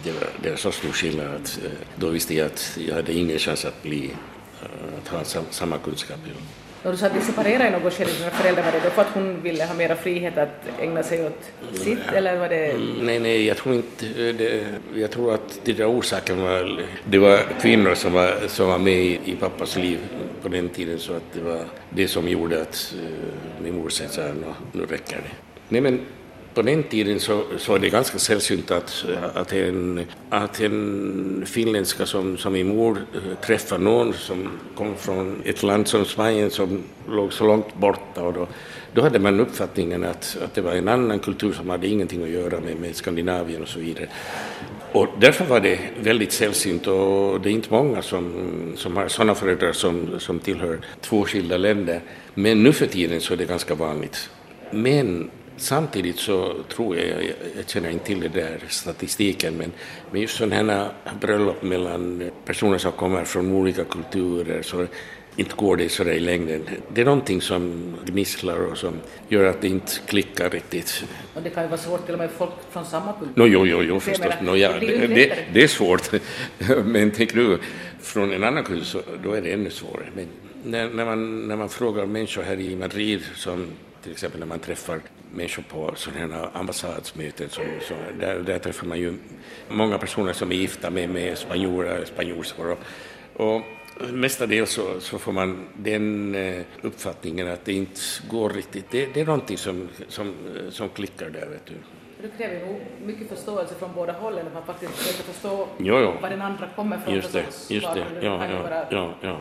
[0.05, 3.13] det var, det var så stor skillnad att eh, då visste jag att jag hade
[3.13, 4.11] ingen chans att bli,
[4.63, 6.19] eh, att ha sam, samma kunskap.
[6.85, 9.03] Och du sa att ni separerade i något skede, dina föräldrar, var det då för
[9.03, 12.75] att hon ville ha mera frihet att ägna sig åt sitt, eller var det...
[13.03, 14.65] Nej, nej, jag tror inte det.
[14.95, 18.95] Jag tror att det där orsaken var, det var kvinnor som var, som var med
[19.05, 19.99] i, i pappas liv
[20.43, 24.23] på den tiden så att det var det som gjorde att uh, min mor sa
[24.23, 25.31] "Nå, nu räcker det.
[25.69, 26.01] Nej, men
[26.55, 32.07] på den tiden så, så var det ganska sällsynt att, att, en, att en finländska
[32.07, 36.51] som, som min mor eh, träffar träffade någon som kom från ett land som Spanien
[36.51, 38.47] som låg så långt borta och då,
[38.93, 42.29] då hade man uppfattningen att, att det var en annan kultur som hade ingenting att
[42.29, 44.09] göra med, med Skandinavien och så vidare.
[44.93, 49.35] Och därför var det väldigt sällsynt och det är inte många som, som har sådana
[49.35, 52.01] föräldrar som, som tillhör två skilda länder.
[52.35, 54.31] Men nu för tiden så är det ganska vanligt.
[54.71, 57.23] Men samtidigt så tror jag, jag,
[57.57, 59.73] jag känner inte till det där statistiken, men,
[60.11, 60.91] men just sådana här
[61.21, 64.87] bröllop mellan personer som kommer från olika kulturer så
[65.37, 66.69] inte går det sådär i längden.
[66.95, 68.95] Det är någonting som gnisslar och som
[69.29, 71.05] gör att det inte klickar riktigt.
[71.35, 73.43] Och det kan ju vara svårt till och med folk från samma kultur.
[73.43, 74.25] No, jo, jo, jo, förstås.
[74.25, 76.11] menar, No, ja, det det, det är svårt.
[76.85, 77.59] Men tänk nu,
[78.01, 80.07] från en annan kultur så då är det ännu svårare.
[80.17, 80.27] Men
[80.65, 83.67] när, när, man, när man frågar människor här i Madrid, som
[84.03, 85.01] till exempel när man träffar
[85.37, 87.49] människor på sådana här ambassadsmöten.
[87.49, 89.15] Som, så där, där träffar man ju
[89.69, 92.77] många personer som är gifta med, med spanjorer, spanjorskor.
[93.37, 93.63] Och, och
[94.13, 98.91] mestadels så, så får man den eh, uppfattningen att det inte går riktigt.
[98.91, 100.35] Det, det är någonting som, som,
[100.71, 101.75] som klickar där, vet du.
[102.23, 106.13] Det kräver nog mycket förståelse från båda hållen, att man faktiskt försöker förstå Jo, jo.
[106.23, 107.15] var den andra kommer från.
[107.15, 108.07] Just det, just det.
[108.23, 109.41] Ja, ja, ja, ja.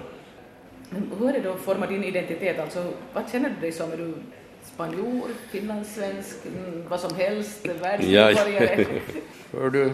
[1.20, 2.60] Hur är det då att forma din identitet?
[2.60, 3.92] Alltså, vad känner du dig som?
[3.92, 4.14] Är du
[4.74, 8.86] spanjor, finlandssvensk, mm, vad som helst, Ja, världsmedborgare?
[9.52, 9.92] Hör du,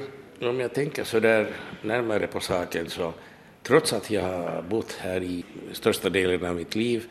[0.48, 1.48] om jag tänker så där
[1.82, 3.14] närmare på saken så
[3.64, 7.04] trots att jag har bott här i största delen av mitt liv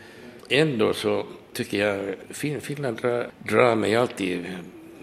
[0.49, 4.47] ändå så tycker jag fin Finland drar, drar mig alltid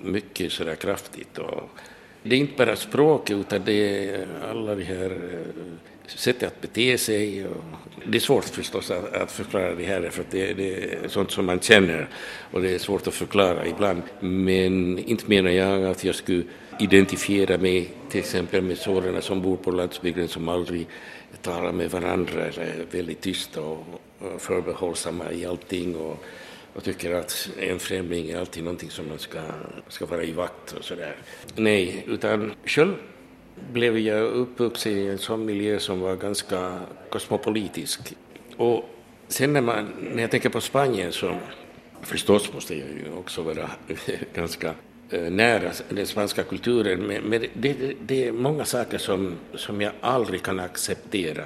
[0.04, 1.38] mycket så där kraftigt.
[1.38, 1.70] Och
[2.24, 6.98] det är inte bara språket utan det är alla de här eh, sättet att bete
[6.98, 7.48] sig.
[7.48, 7.64] Och
[8.06, 11.32] det är svårt förstås att, att förklara det här för att det, det är sånt
[11.32, 12.10] som man känner
[12.52, 14.02] och det är svårt att förklara ibland.
[14.20, 16.44] Men inte menar jag att jag skulle
[16.80, 20.88] identifiera mig till exempel med sådana som bor på landsbygden som aldrig
[21.42, 23.86] talar med varandra eller är väldigt tysta och,
[24.20, 26.24] och förbehållsamma i allting och,
[26.74, 29.40] och tycker att en främling är alltid någonting som man ska,
[29.88, 31.16] ska vara i vakt och sådär.
[31.56, 32.94] Nej, utan själv
[33.74, 36.80] blev jag uppvuxen i en sån miljö som var ganska
[37.10, 38.14] kosmopolitisk.
[38.58, 38.90] Och
[39.28, 41.36] sen när, man, när jag tänker på Spanien så
[42.02, 43.70] förstås måste jag ju också vara
[44.34, 44.74] ganska
[45.10, 49.92] eh, nära den spanska kulturen, men, men det, det, är många saker som, som jag
[50.02, 51.44] aldrig kan acceptera.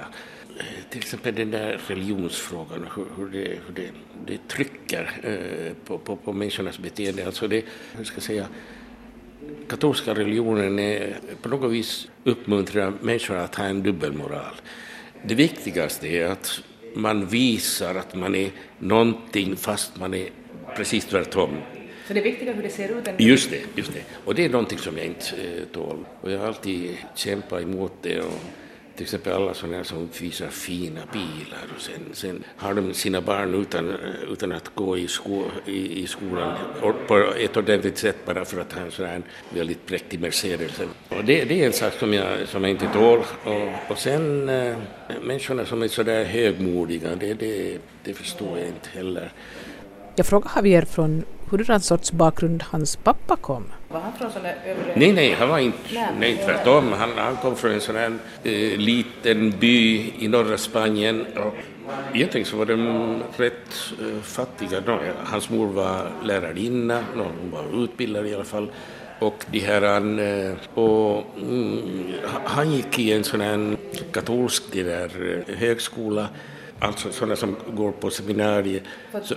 [0.58, 3.90] Eh, till exempel den där religionsfrågan, hur, hur, det, hur det,
[4.26, 7.26] det trycker eh, på, på, på människornas beteende.
[7.26, 7.64] Alltså det,
[7.96, 8.46] hur ska jag säga,
[9.68, 14.54] katolska religionen är på något vis uppmuntrar människor att ha en dubbelmoral.
[15.22, 16.62] Det viktigaste är att
[16.94, 20.28] man visar att man är någonting fast man är
[20.76, 21.50] precis tvärtom.
[22.06, 24.02] Så det är viktigare hur det ser ut än Just det, just det.
[24.24, 26.04] Och det är någonting som jag inte eh, tål.
[26.20, 28.20] Och jag har alltid kämpat emot det.
[28.20, 28.40] Och
[29.00, 33.20] till exempel alla sådana här som visar fina bilar och sen, sen har de sina
[33.20, 33.96] barn utan,
[34.32, 36.56] utan att gå i, sko, i, i skolan
[37.06, 40.80] på ett ordentligt sätt bara för att ha en sån här väldigt präktig Mercedes.
[41.08, 43.18] Och det, det är en sak som jag, som jag inte tål.
[43.44, 44.76] Och, och sen äh,
[45.22, 49.32] människorna som är sådär högmodiga, det, det, det förstår jag inte heller.
[50.16, 53.64] Jag frågade Javier från hurdan sorts bakgrund hans pappa kom.
[53.88, 54.92] Var han från sån där övre...
[54.96, 56.92] Nej, nej, han var inte, Nej, nej tvärtom.
[56.92, 61.26] Han, han kom från en sån här eh, liten by i norra Spanien.
[61.36, 61.54] Och
[62.14, 64.80] egentligen så var de rätt eh, fattiga.
[64.86, 68.70] No, hans mor var lärarinna, no, hon var utbildad i alla fall.
[69.18, 72.12] Och de här, han, eh, och, mm,
[72.44, 73.76] han gick i en sån här
[74.12, 76.28] katolsk där, eh, högskola,
[76.80, 78.82] alltså sådana som går på seminarier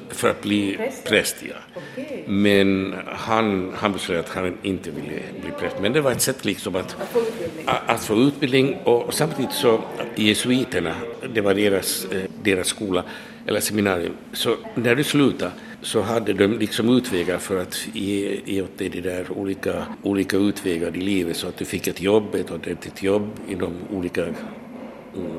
[0.09, 1.03] för att bli Präst?
[1.05, 1.35] präst.
[1.49, 1.81] Ja.
[2.27, 5.75] Men han, han beslöt att han inte ville bli präst.
[5.81, 7.65] Men det var ett sätt liksom att, Att få utbildning.
[7.67, 9.81] a- att få utbildning och samtidigt så
[10.15, 10.95] jesuiterna,
[11.33, 13.03] det var deras, eh, deras skola
[13.47, 18.61] eller seminarium, så när du slutade så hade de liksom utvägar för att ge, ge
[18.61, 22.35] åt dig de där olika, olika utvägar i livet så att du fick ett jobb,
[22.35, 24.25] ett ordentligt jobb inom olika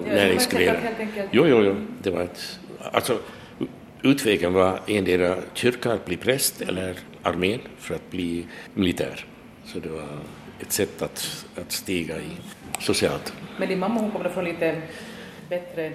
[0.06, 0.74] näringsgrenar.
[0.80, 1.28] helt enkelt.
[1.32, 2.58] Jo, jo, jo, det var ett,
[2.92, 3.18] alltså
[4.02, 9.24] utvägen var endera kyrkan att bli präst eller armén för att bli militär.
[9.64, 10.08] Så det var
[10.60, 12.30] ett sätt att, att stiga i
[12.80, 13.32] socialt.
[13.58, 14.82] Men din mamma hon kommer från lite
[15.48, 15.92] bättre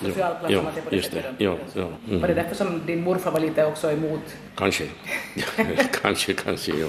[0.00, 1.16] social man ser på det just det.
[1.22, 1.34] sättet.
[1.38, 1.82] Jo, jo.
[1.82, 2.34] Var det Mm.
[2.34, 4.20] därför som din morfar var lite också emot?
[4.56, 4.84] Kanske.
[6.02, 6.88] kanske, kanske, jo.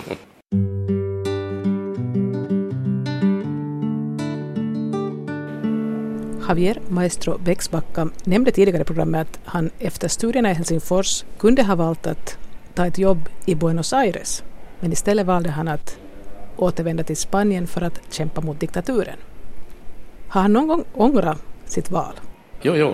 [6.54, 11.76] Javier Maestro Bäcksbacka nämnde tidigare i programmet att han efter studierna i Helsingfors kunde ha
[11.76, 12.38] valt att
[12.74, 14.44] ta ett jobb i Buenos Aires,
[14.80, 15.98] men istället valde han att
[16.58, 19.18] återvända till Spanien för att kämpa mot diktaturen.
[20.28, 22.14] Har han någon gång ångrat sitt val?
[22.62, 22.94] Jo, jo,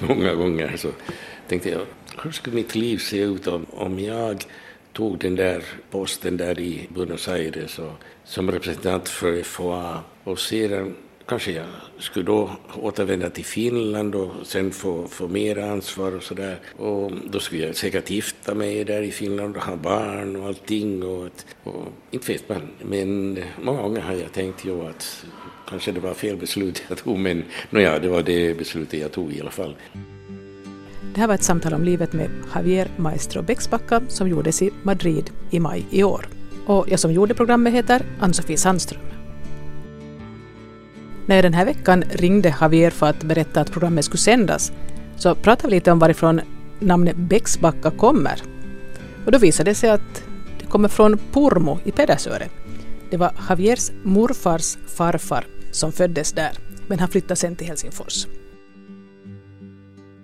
[0.08, 0.88] många gånger så
[1.48, 1.80] tänkte jag,
[2.22, 4.44] hur skulle mitt liv se ut om, om jag
[4.92, 7.92] tog den där posten där i Buenos Aires och,
[8.24, 10.94] som representant för FOA och sedan
[11.26, 11.66] kanske jag
[11.98, 12.50] skulle då
[12.82, 16.58] återvända till Finland och sen få, få mer ansvar och sådär.
[16.76, 21.02] Och då skulle jag säkert gifta mig där i Finland och ha barn och allting.
[21.02, 25.24] Och, ett- och inte vet man, men många gånger har jag tänkt ju att
[25.68, 29.32] kanske det var fel beslut jag tog, men ja, det var det beslutet jag tog
[29.32, 29.74] i alla fall.
[31.14, 35.30] Det här var ett samtal om livet med Javier Maestro Bäcksbacka som gjordes i Madrid
[35.50, 36.28] i maj i år.
[36.66, 39.00] Och jag som gjorde programmet heter Ann-Sofie Sandström.
[41.26, 44.72] När jag den här veckan ringde Javier för att berätta att programmet skulle sändas
[45.16, 46.40] så pratade vi lite om varifrån
[46.80, 48.42] namnet Bäcksbacka kommer.
[49.24, 50.24] Och då visade det sig att
[50.60, 52.48] det kommer från Pormo i Pedersöre.
[53.10, 56.52] Det var Javiers morfars farfar som föddes där,
[56.86, 58.26] men han flyttade sen till Helsingfors.